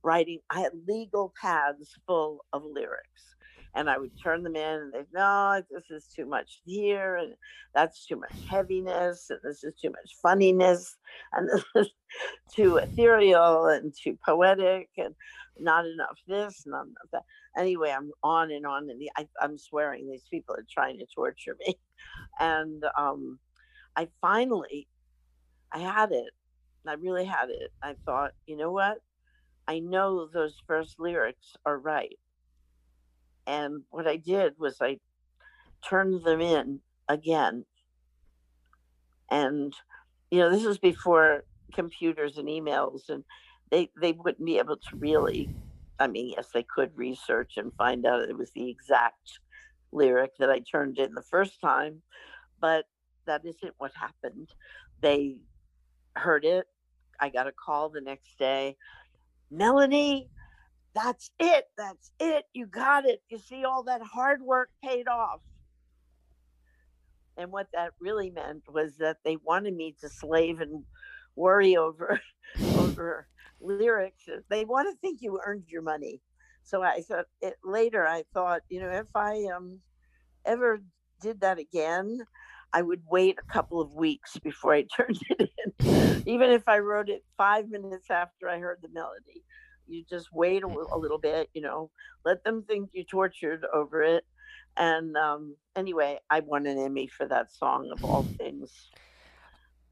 [0.02, 0.40] writing.
[0.50, 3.35] I had legal pads full of lyrics
[3.76, 7.34] and I would turn them in and they'd, no, this is too much here and
[7.74, 10.96] that's too much heaviness and this is too much funniness
[11.34, 11.90] and this is
[12.52, 15.14] too ethereal and too poetic and
[15.60, 17.22] not enough this, and not enough that.
[17.58, 21.06] Anyway, I'm on and on and the, I, am swearing these people are trying to
[21.14, 21.78] torture me.
[22.38, 23.38] And um,
[23.94, 24.88] I finally,
[25.72, 26.30] I had it.
[26.86, 27.72] I really had it.
[27.82, 28.98] I thought, you know what?
[29.68, 32.18] I know those first lyrics are right
[33.46, 34.98] and what I did was I
[35.88, 37.64] turned them in again.
[39.30, 39.72] And,
[40.30, 41.44] you know, this was before
[41.74, 43.24] computers and emails, and
[43.70, 45.50] they, they wouldn't be able to really,
[45.98, 49.40] I mean, yes, they could research and find out it was the exact
[49.92, 52.02] lyric that I turned in the first time,
[52.60, 52.84] but
[53.26, 54.48] that isn't what happened.
[55.00, 55.36] They
[56.14, 56.66] heard it.
[57.20, 58.76] I got a call the next day.
[59.50, 60.28] Melanie,
[60.96, 61.66] that's it.
[61.76, 62.46] That's it.
[62.54, 63.20] You got it.
[63.28, 65.40] You see, all that hard work paid off.
[67.36, 70.84] And what that really meant was that they wanted me to slave and
[71.36, 72.18] worry over
[72.78, 73.28] over
[73.60, 74.24] lyrics.
[74.48, 76.22] They want to think you earned your money.
[76.62, 78.06] So I thought it later.
[78.06, 79.80] I thought, you know, if I um
[80.46, 80.80] ever
[81.20, 82.20] did that again,
[82.72, 86.78] I would wait a couple of weeks before I turned it in, even if I
[86.78, 89.44] wrote it five minutes after I heard the melody
[89.88, 91.90] you just wait a, a little bit, you know,
[92.24, 94.24] let them think you tortured over it.
[94.76, 98.88] And um, anyway, I won an Emmy for that song of all things.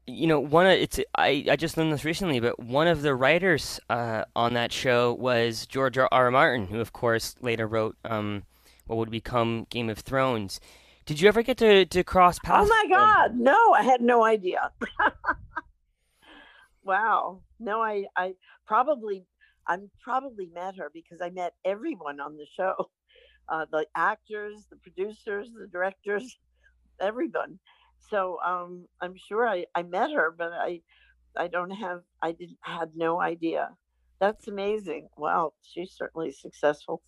[0.07, 3.15] You know, one of it's I, I just learned this recently, but one of the
[3.15, 6.07] writers uh, on that show was George R.
[6.11, 6.29] R.
[6.29, 8.43] Martin, who of course later wrote um,
[8.85, 10.59] what would become Game of Thrones.
[11.07, 12.69] Did you ever get to, to cross oh paths?
[12.69, 14.71] Oh my God, no, I had no idea.
[16.83, 18.35] wow, no, I I
[18.67, 19.25] probably
[19.67, 22.89] I'm probably met her because I met everyone on the show,
[23.49, 26.37] uh, the actors, the producers, the directors,
[27.01, 27.59] everyone.
[28.09, 30.81] So um, I'm sure I, I met her, but I
[31.37, 33.69] I don't have I didn't had no idea.
[34.19, 35.09] That's amazing.
[35.17, 37.01] Wow, she's certainly successful.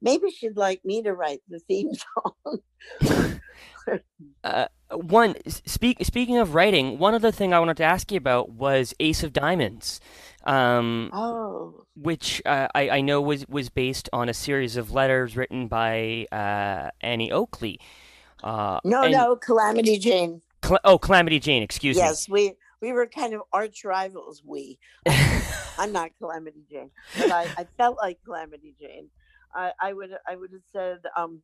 [0.00, 1.92] Maybe she'd like me to write the theme
[3.02, 3.33] song.
[4.44, 8.50] Uh, one speak, speaking of writing, one other thing I wanted to ask you about
[8.50, 10.00] was Ace of Diamonds.
[10.44, 11.86] Um, oh.
[11.96, 16.26] Which uh, I, I know was, was based on a series of letters written by
[16.30, 17.80] uh, Annie Oakley.
[18.42, 20.42] Uh, no, and, no, Calamity Jane.
[20.60, 22.42] Cal- oh, Calamity Jane, excuse yes, me.
[22.42, 22.52] Yes,
[22.82, 24.42] we we were kind of arch rivals.
[24.44, 24.78] We,
[25.78, 29.08] I'm not Calamity Jane, but I, I felt like Calamity Jane.
[29.54, 31.40] I, I would I would have said um,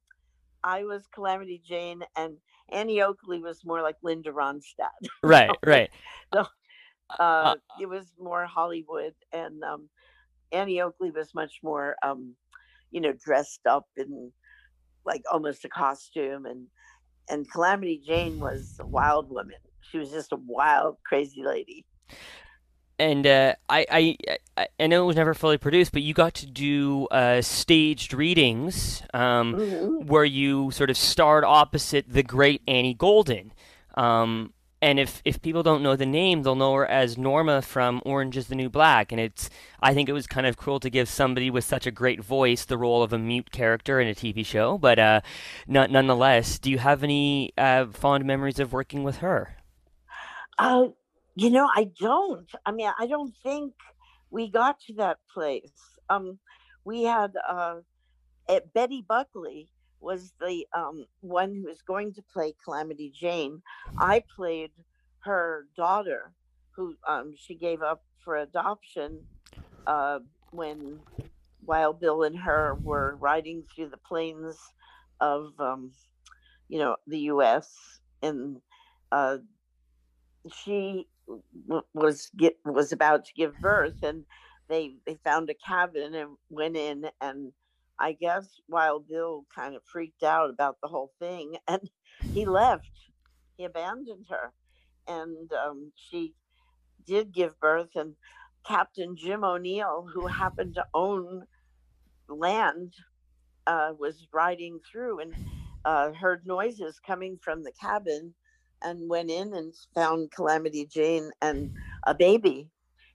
[0.64, 2.36] I was Calamity Jane, and
[2.70, 4.90] Annie Oakley was more like Linda Ronstadt.
[5.22, 5.90] Right, right.
[6.32, 6.46] So,
[7.18, 9.88] uh, uh, it was more Hollywood, and um,
[10.52, 12.36] Annie Oakley was much more, um,
[12.92, 14.30] you know, dressed up in
[15.04, 16.68] like almost a costume, and
[17.28, 19.56] and Calamity Jane was a wild woman.
[19.80, 21.84] She was just a wild, crazy lady
[23.00, 24.16] and uh, I,
[24.58, 28.12] I I know it was never fully produced, but you got to do uh, staged
[28.12, 30.06] readings um, mm-hmm.
[30.06, 33.52] where you sort of starred opposite the great Annie Golden.
[33.94, 34.52] Um,
[34.82, 38.36] and if, if people don't know the name, they'll know her as Norma from Orange
[38.36, 39.12] Is the New Black.
[39.12, 39.48] And it's
[39.80, 42.64] I think it was kind of cruel to give somebody with such a great voice
[42.64, 44.76] the role of a mute character in a TV show.
[44.76, 45.20] But uh,
[45.66, 49.56] nonetheless, do you have any uh, fond memories of working with her?
[50.58, 50.88] Uh,
[51.34, 52.50] you know, I don't.
[52.66, 53.74] I mean, I don't think
[54.30, 55.72] we got to that place.
[56.08, 56.38] Um,
[56.84, 57.76] we had uh,
[58.48, 59.70] uh, Betty Buckley
[60.00, 63.62] was the um, one who was going to play Calamity Jane.
[63.98, 64.70] I played
[65.20, 66.32] her daughter,
[66.72, 69.20] who um, she gave up for adoption
[69.86, 70.20] uh,
[70.50, 71.00] when
[71.64, 74.56] Wild Bill and her were riding through the plains
[75.20, 75.92] of, um,
[76.68, 78.00] you know, the U.S.
[78.22, 78.60] and
[79.12, 79.38] uh,
[80.64, 81.06] she
[81.94, 84.24] was get, was about to give birth, and
[84.68, 87.52] they they found a cabin and went in, and
[87.98, 91.90] I guess Wild Bill kind of freaked out about the whole thing, and
[92.32, 92.90] he left.
[93.56, 94.52] He abandoned her,
[95.06, 96.34] and um, she
[97.06, 98.14] did give birth, and
[98.66, 101.44] Captain Jim O'Neill, who happened to own
[102.28, 102.94] land,
[103.66, 105.34] uh, was riding through and
[105.84, 108.34] uh, heard noises coming from the cabin
[108.82, 111.70] and went in and found Calamity Jane and
[112.06, 112.68] a baby.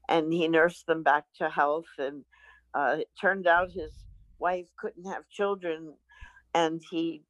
[0.07, 1.87] And he nursed them back to health.
[1.97, 2.23] And
[2.73, 3.93] uh, it turned out his
[4.39, 5.95] wife couldn't have children.
[6.53, 7.23] And he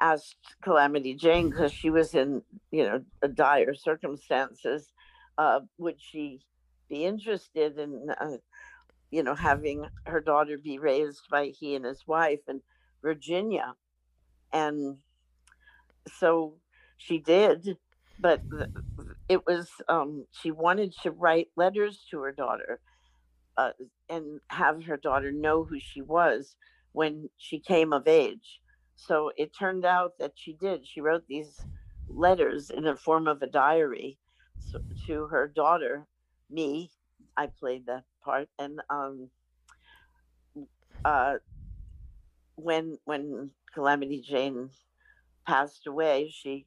[0.00, 4.92] asked Calamity Jane, because she was in, you know, dire circumstances,
[5.36, 6.40] uh, would she
[6.88, 8.38] be interested in, uh,
[9.10, 12.62] you know, having her daughter be raised by he and his wife in
[13.02, 13.74] Virginia.
[14.52, 14.98] And
[16.18, 16.54] so
[17.00, 17.78] she did,
[18.18, 18.44] but
[19.28, 22.80] it was, um, she wanted to write letters to her daughter
[23.56, 23.70] uh,
[24.08, 26.56] and have her daughter know who she was
[26.92, 28.60] when she came of age.
[28.96, 30.86] So it turned out that she did.
[30.86, 31.66] She wrote these
[32.08, 34.18] letters in the form of a diary
[35.06, 36.06] to her daughter,
[36.50, 36.90] me.
[37.36, 39.30] I played that part, and um,
[41.04, 41.36] uh,
[42.56, 44.70] when when Calamity Jane
[45.46, 46.66] passed away, she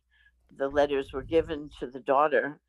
[0.57, 2.59] the letters were given to the daughter.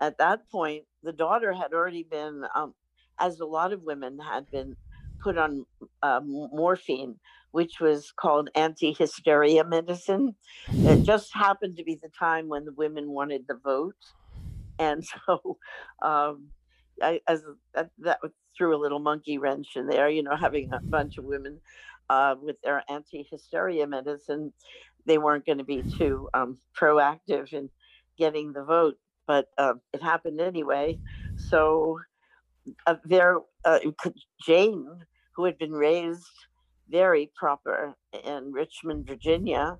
[0.00, 2.74] At that point, the daughter had already been, um,
[3.20, 4.76] as a lot of women had been,
[5.22, 5.64] put on
[6.02, 7.16] uh, morphine,
[7.52, 10.34] which was called anti hysteria medicine.
[10.72, 13.94] It just happened to be the time when the women wanted the vote.
[14.78, 15.58] And so,
[16.02, 16.48] um,
[17.00, 17.42] I, as
[17.74, 18.18] that, that
[18.56, 21.60] threw a little monkey wrench in there, you know, having a bunch of women
[22.10, 24.52] uh, with their anti hysteria medicine,
[25.06, 27.70] they weren't going to be too um, proactive in
[28.18, 28.96] getting the vote,
[29.26, 30.98] but uh, it happened anyway.
[31.36, 31.98] So
[32.86, 33.80] uh, there, uh,
[34.44, 34.86] Jane,
[35.34, 36.26] who had been raised
[36.88, 39.78] very proper in Richmond, Virginia,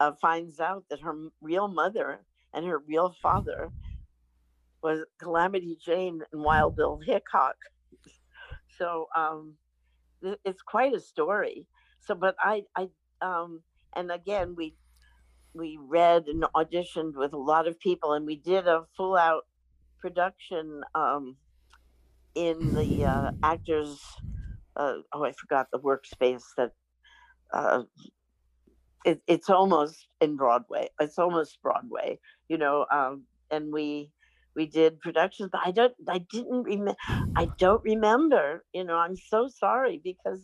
[0.00, 2.20] uh, finds out that her real mother
[2.54, 3.70] and her real father
[4.82, 7.56] was Calamity Jane and Wild Bill Hickok.
[8.78, 9.54] So um,
[10.44, 11.66] it's quite a story.
[12.00, 12.88] So, but I, I,
[13.20, 13.62] um,
[13.96, 14.76] and again, we
[15.54, 19.42] we read and auditioned with a lot of people, and we did a full out
[20.00, 21.36] production um,
[22.34, 24.00] in the uh, actors.
[24.76, 26.72] Uh, oh, I forgot the workspace that.
[27.52, 27.82] Uh,
[29.04, 30.88] it, it's almost in Broadway.
[31.00, 32.86] It's almost Broadway, you know.
[32.92, 34.10] Um, and we
[34.54, 35.94] we did productions, but I don't.
[36.08, 36.96] I didn't remember.
[37.36, 38.64] I don't remember.
[38.72, 40.42] You know, I'm so sorry because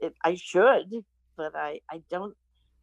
[0.00, 0.90] it, I should,
[1.36, 2.36] but I I don't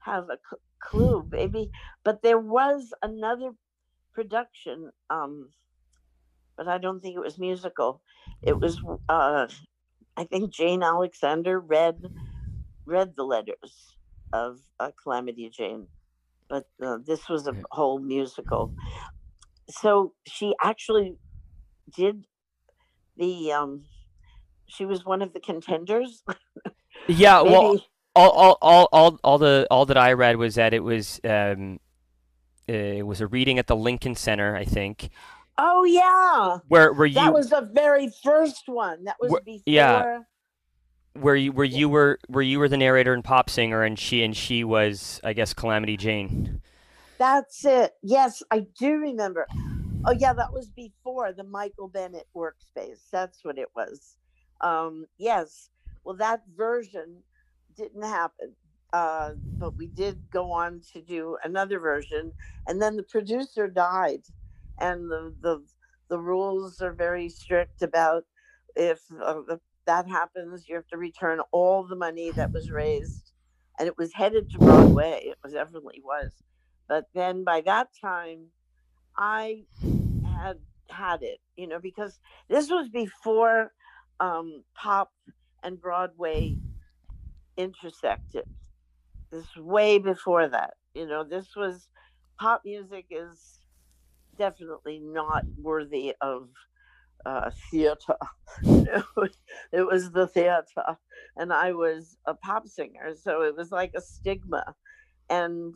[0.06, 1.72] have a c- clue, maybe.
[2.04, 3.54] But there was another
[4.14, 5.52] production, um,
[6.58, 8.02] but I don't think it was musical.
[8.42, 8.80] It was,
[9.10, 9.48] uh,
[10.18, 12.12] I think Jane Alexander read
[12.86, 13.98] read the letters
[14.34, 15.90] of uh, Calamity Jane,
[16.50, 18.74] but uh, this was a whole musical.
[19.70, 21.18] So she actually
[21.96, 22.28] did
[23.18, 23.52] the.
[23.54, 23.86] Um,
[24.68, 26.24] she was one of the contenders.
[27.08, 27.84] yeah, well,
[28.16, 31.80] all, all, all, all, all the all that I read was that it was um,
[32.68, 35.10] it was a reading at the Lincoln Center, I think.
[35.58, 36.60] Oh yeah.
[36.68, 37.16] Where where you?
[37.16, 39.06] That was the very first one.
[39.06, 39.64] That was where, before.
[39.66, 40.20] Yeah.
[41.14, 44.24] Where you where you were where you were the narrator and pop singer, and she
[44.24, 46.62] and she was, I guess, Calamity Jane.
[47.18, 47.94] That's it.
[48.02, 49.48] Yes, I do remember.
[50.06, 53.00] Oh yeah, that was before the Michael Bennett workspace.
[53.12, 54.18] That's what it was.
[54.60, 55.70] Um, yes.
[56.04, 57.24] Well, that version
[57.78, 58.56] didn't happen.
[58.94, 62.32] Uh, but we did go on to do another version,
[62.68, 64.22] and then the producer died,
[64.80, 65.64] and the the
[66.10, 68.24] the rules are very strict about
[68.76, 69.42] if uh,
[69.86, 73.34] that happens, you have to return all the money that was raised,
[73.78, 75.24] and it was headed to Broadway.
[75.26, 76.32] It was definitely was,
[76.88, 78.48] but then by that time,
[79.18, 79.66] I
[80.24, 82.20] had had it, you know, because
[82.50, 83.74] this was before
[84.20, 85.12] um, pop
[85.64, 86.58] and Broadway
[87.58, 88.46] intersected.
[89.32, 90.76] This way before that.
[90.94, 91.90] You know, this was
[92.40, 93.60] pop music is
[94.38, 96.50] definitely not worthy of
[97.26, 98.16] uh, theater.
[99.72, 100.98] It was the theater.
[101.36, 103.16] and I was a pop singer.
[103.16, 104.76] So it was like a stigma.
[105.30, 105.76] And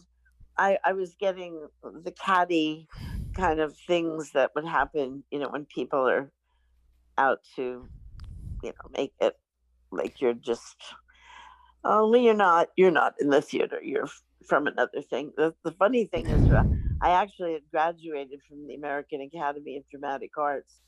[0.58, 2.88] I, I was getting the catty
[3.34, 6.32] kind of things that would happen, you know, when people are
[7.18, 7.88] out to,
[8.64, 9.38] you know, make it
[9.92, 10.78] like you're just,
[11.84, 13.80] oh, you're not, you're not in the theater.
[13.82, 14.10] You're
[14.48, 15.32] from another thing.
[15.38, 16.64] The, the funny thing is, uh,
[17.02, 20.82] I actually had graduated from the American Academy of Dramatic Arts,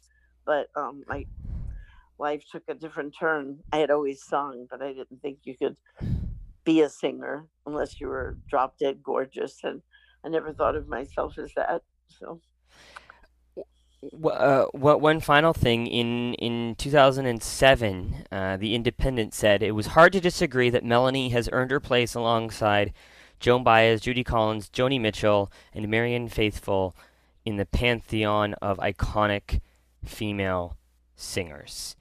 [0.45, 1.26] but um, my
[2.19, 3.59] life took a different turn.
[3.72, 5.77] I had always sung, but I didn't think you could
[6.63, 9.81] be a singer unless you were drop dead gorgeous, and
[10.26, 11.81] I never thought of myself as that.
[12.07, 12.41] So.
[14.03, 20.11] Uh, what one final thing in in 2007, uh, the Independent said it was hard
[20.14, 22.94] to disagree that Melanie has earned her place alongside
[23.40, 26.95] Joan Baez, Judy Collins, Joni Mitchell, and Marianne Faithfull
[27.45, 29.61] in the pantheon of iconic
[30.03, 30.78] female
[31.15, 31.95] singers.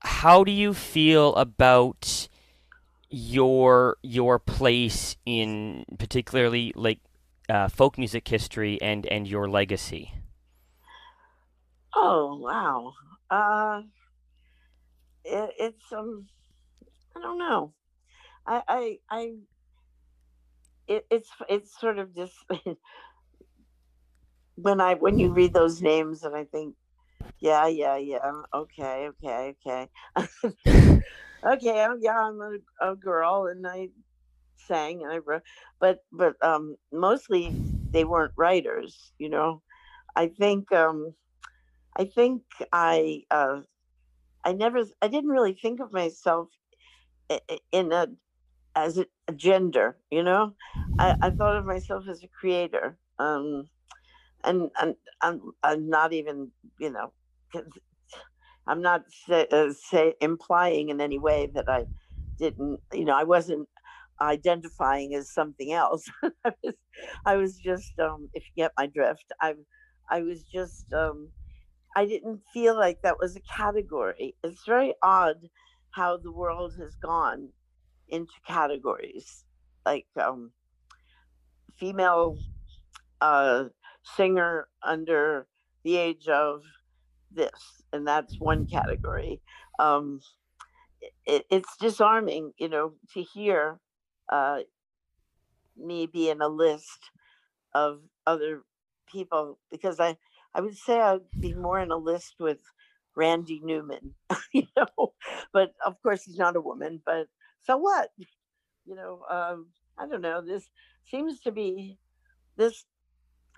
[0.00, 2.28] How do you feel about
[3.10, 6.98] your your place in particularly like
[7.50, 10.12] uh, folk music history and and your legacy?
[11.94, 12.92] Oh wow,
[13.30, 13.82] uh,
[15.24, 16.28] it, it's um,
[17.16, 17.74] I don't know,
[18.46, 19.34] I I I.
[20.88, 22.34] It, it's it's sort of just
[24.56, 26.74] when I when you read those names and I think,
[27.40, 28.20] yeah, yeah, yeah,
[28.54, 29.88] okay, okay, okay,
[31.46, 33.88] okay, I'm, yeah, I'm a, a girl and I
[34.56, 35.42] sang and I wrote,
[35.80, 37.58] but but um, mostly
[37.92, 39.62] they weren't writers, you know.
[40.16, 41.14] I think um,
[41.96, 42.42] I think
[42.72, 43.62] I uh,
[44.44, 46.50] I never I didn't really think of myself
[47.72, 48.08] in a
[48.76, 49.06] as a,
[49.36, 50.54] gender, you know.
[50.98, 53.68] I, I thought of myself as a creator, um,
[54.44, 57.12] and and I'm I'm not even you know
[58.66, 61.86] I'm not say, uh, say implying in any way that I
[62.38, 63.68] didn't you know I wasn't
[64.20, 66.08] identifying as something else.
[66.44, 66.74] I was
[67.26, 69.54] I was just um, if you get my drift, I
[70.10, 71.32] I was just um,
[71.94, 74.36] I didn't feel like that was a category.
[74.42, 75.50] It's very odd
[75.90, 77.50] how the world has gone
[78.08, 79.44] into categories
[79.86, 80.52] like um,
[81.76, 82.38] female
[83.20, 83.66] uh,
[84.04, 85.48] singer under
[85.84, 86.64] the age of
[87.30, 89.42] this, and that's one category.
[89.78, 90.20] Um,
[91.26, 93.80] it, it's disarming, you know, to hear
[94.28, 94.60] uh,
[95.76, 97.10] me be in a list
[97.74, 98.62] of other
[99.08, 100.16] people because I
[100.54, 102.60] I would say I'd be more in a list with
[103.16, 104.14] Randy Newman,
[104.52, 105.14] you know,
[105.52, 107.28] but of course he's not a woman, but
[107.60, 108.10] so what?
[108.86, 109.68] You know, um,
[109.98, 110.42] I don't know.
[110.42, 110.70] This
[111.04, 111.98] seems to be
[112.56, 112.86] this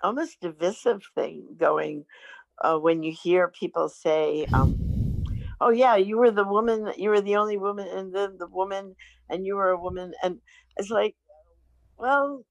[0.03, 2.05] almost divisive thing going
[2.63, 4.77] uh, when you hear people say, um,
[5.61, 6.93] "Oh yeah, you were the woman.
[6.97, 8.95] You were the only woman, and then the woman,
[9.29, 10.41] and you were a woman." And
[10.77, 11.15] it's like,
[11.97, 12.45] well,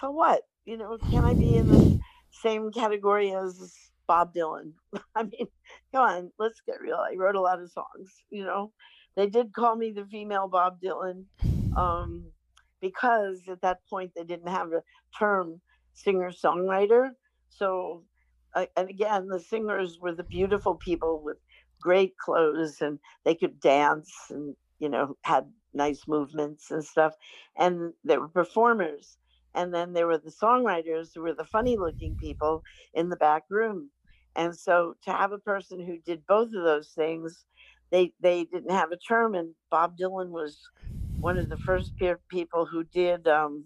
[0.00, 0.42] so what?
[0.64, 1.83] You know, can I be in the
[2.42, 3.74] same category as
[4.06, 4.72] Bob Dylan?
[5.14, 5.48] I mean,
[5.92, 6.96] come on, let's get real.
[6.96, 8.10] I wrote a lot of songs.
[8.30, 8.72] You know,
[9.16, 11.24] they did call me the female Bob Dylan
[11.76, 12.24] um,
[12.80, 14.82] because at that point they didn't have a
[15.18, 15.60] term
[15.94, 17.10] singer songwriter.
[17.48, 18.04] So,
[18.54, 21.38] uh, and again, the singers were the beautiful people with
[21.80, 27.14] great clothes and they could dance and, you know, had nice movements and stuff.
[27.56, 29.18] And they were performers.
[29.54, 32.62] And then there were the songwriters who were the funny looking people
[32.92, 33.90] in the back room.
[34.36, 37.44] And so to have a person who did both of those things,
[37.90, 39.34] they they didn't have a term.
[39.34, 40.58] And Bob Dylan was
[41.20, 41.92] one of the first
[42.28, 43.64] people who did, um,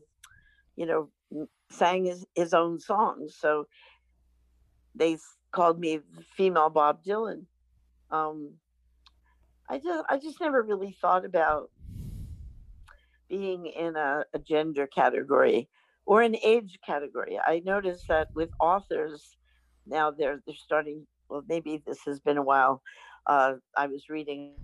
[0.76, 1.08] you know,
[1.70, 3.36] sang his, his own songs.
[3.38, 3.66] So
[4.94, 5.16] they
[5.52, 6.00] called me
[6.36, 7.46] female Bob Dylan.
[8.10, 8.54] Um,
[9.70, 11.70] I just I just never really thought about
[13.28, 15.68] being in a, a gender category
[16.08, 17.38] or an age category.
[17.46, 19.36] I noticed that with authors
[19.86, 21.06] now they're they're starting.
[21.28, 22.82] Well, maybe this has been a while.
[23.26, 24.54] Uh, I was reading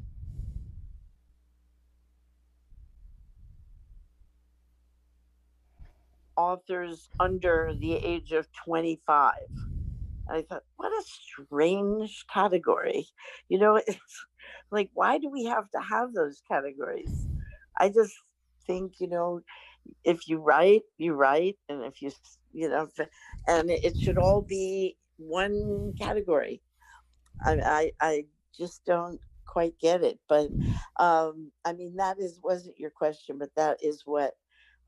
[6.37, 9.35] authors under the age of 25.
[10.29, 13.07] I thought, what a strange category.
[13.49, 14.27] You know, it's
[14.71, 17.29] like, why do we have to have those categories?
[17.79, 18.15] I just
[18.67, 19.41] think, you know,
[20.05, 22.13] if you write, you write, and if you,
[22.53, 22.89] you know,
[23.49, 26.63] and it should all be one category.
[27.45, 28.25] I, I, I
[28.57, 30.19] just don't quite get it.
[30.29, 30.51] But
[30.99, 34.35] um, I mean, that is wasn't your question, but that is what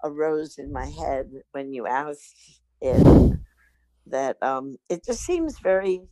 [0.05, 3.39] arose in my head when you asked it
[4.06, 6.02] that um, it just seems very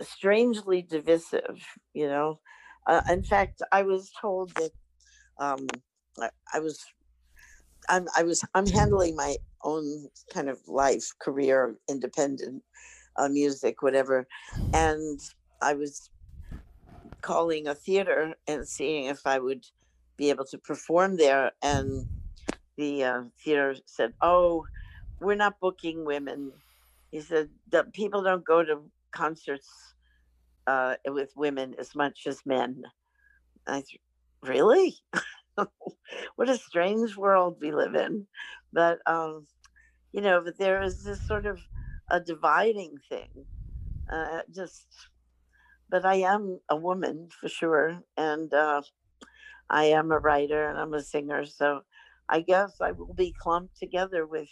[0.00, 2.40] strangely divisive, you know.
[2.86, 4.72] Uh, in fact, I was told that
[5.38, 5.68] um,
[6.20, 6.84] I, I was
[7.88, 12.64] I'm I was I'm handling my own kind of life, career, independent
[13.16, 14.26] uh, music, whatever,
[14.72, 15.20] and
[15.62, 16.10] I was
[17.22, 19.66] calling a theater and seeing if I would
[20.18, 22.06] be able to perform there, and
[22.76, 24.66] the uh, theater said, "Oh,
[25.20, 26.52] we're not booking women."
[27.10, 29.68] He said, "The people don't go to concerts
[30.66, 32.84] uh, with women as much as men."
[33.66, 34.00] I th-
[34.42, 34.96] really,
[36.36, 38.26] what a strange world we live in.
[38.72, 39.46] But um,
[40.12, 41.60] you know, but there is this sort of
[42.10, 43.46] a dividing thing.
[44.12, 44.86] Uh, just,
[45.88, 48.82] but I am a woman for sure, and uh,
[49.70, 51.80] I am a writer and I'm a singer, so
[52.28, 54.48] I guess I will be clumped together with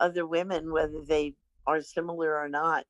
[0.00, 1.34] other women, whether they
[1.66, 2.84] are similar or not.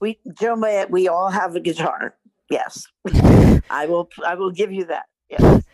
[0.00, 2.16] We, Joe, we all have a guitar.
[2.48, 2.86] Yes,
[3.70, 4.08] I will.
[4.24, 5.06] I will give you that.
[5.28, 5.64] Yes.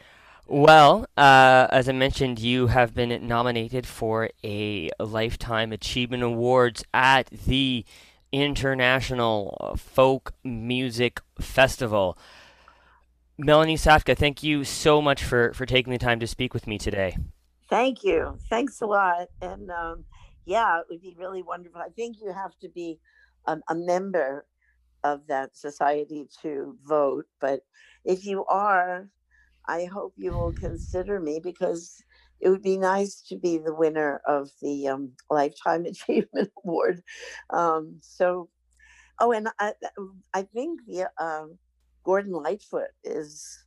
[0.46, 7.30] Well, uh, as I mentioned, you have been nominated for a Lifetime Achievement Awards at
[7.30, 7.84] the
[8.32, 12.18] International Folk Music Festival.
[13.38, 16.78] Melanie Safka, thank you so much for, for taking the time to speak with me
[16.78, 17.16] today.
[17.68, 18.36] Thank you.
[18.48, 19.28] Thanks a lot.
[19.40, 20.04] And um,
[20.44, 21.80] yeah, it would be really wonderful.
[21.80, 22.98] I think you have to be
[23.46, 24.46] um, a member
[25.04, 27.26] of that society to vote.
[27.40, 27.60] But
[28.04, 29.08] if you are,
[29.66, 32.02] I hope you will consider me because
[32.40, 37.02] it would be nice to be the winner of the um, Lifetime Achievement Award.
[37.50, 38.48] Um, so,
[39.20, 39.72] oh, and I,
[40.34, 41.44] I think the uh,
[42.04, 43.58] Gordon Lightfoot is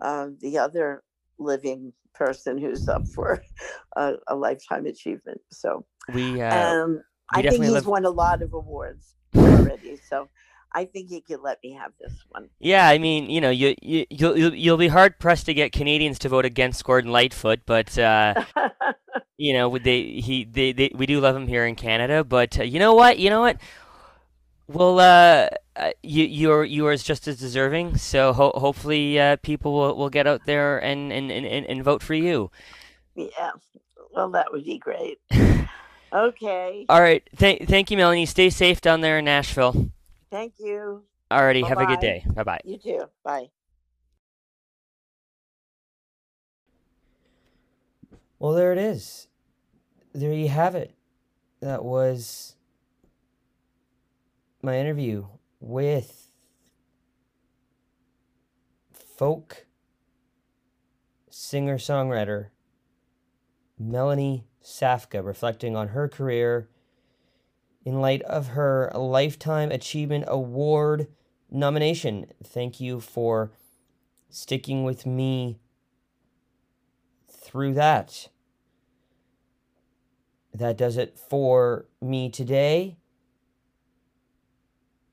[0.00, 1.02] uh, the other
[1.38, 3.42] living person who's up for
[3.96, 5.40] a, a lifetime achievement.
[5.50, 7.02] So we, uh, um,
[7.34, 7.86] we I think he's live...
[7.86, 9.98] won a lot of awards already.
[10.08, 10.28] So
[10.74, 12.48] I think you could let me have this one.
[12.58, 16.18] Yeah, I mean, you know, you you you'll you'll be hard pressed to get Canadians
[16.20, 18.44] to vote against Gordon Lightfoot, but uh,
[19.36, 22.24] you know, they he they, they we do love him here in Canada.
[22.24, 23.18] But uh, you know what?
[23.18, 23.58] You know what?
[24.66, 27.98] Well, uh, uh you you're you are just as deserving.
[27.98, 32.02] So ho- hopefully, uh, people will, will get out there and, and, and, and vote
[32.02, 32.50] for you.
[33.14, 33.50] Yeah,
[34.14, 35.18] well, that would be great.
[36.12, 36.86] okay.
[36.88, 37.22] All right.
[37.36, 38.24] Thank thank you, Melanie.
[38.24, 39.90] Stay safe down there in Nashville.
[40.32, 41.04] Thank you.
[41.30, 41.68] Alrighty, Bye-bye.
[41.68, 42.24] have a good day.
[42.34, 42.60] Bye bye.
[42.64, 43.04] You too.
[43.22, 43.50] Bye.
[48.38, 49.28] Well, there it is.
[50.14, 50.94] There you have it.
[51.60, 52.56] That was
[54.62, 55.26] my interview
[55.60, 56.30] with
[58.92, 59.66] folk
[61.30, 62.48] singer songwriter
[63.78, 66.68] Melanie Safka, reflecting on her career
[67.84, 71.08] in light of her Lifetime Achievement Award
[71.50, 72.26] nomination.
[72.42, 73.52] Thank you for
[74.30, 75.58] sticking with me
[77.28, 78.28] through that.
[80.54, 82.96] That does it for me today.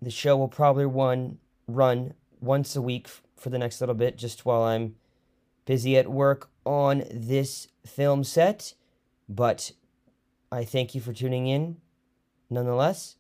[0.02, 4.46] The show will probably one run once a week for the next little bit, just
[4.46, 4.96] while I'm
[5.66, 8.74] busy at work on this film set.
[9.28, 9.72] But
[10.52, 11.78] I thank you for tuning in
[12.50, 13.16] nonetheless.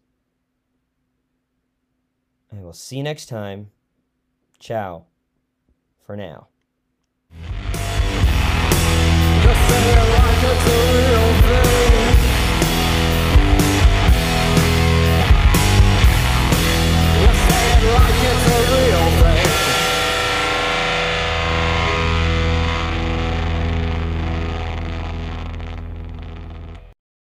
[2.51, 3.71] I will see you next time.
[4.59, 5.05] Ciao
[6.05, 6.47] for now.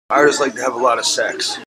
[0.09, 1.57] I just like to have a lot of sex.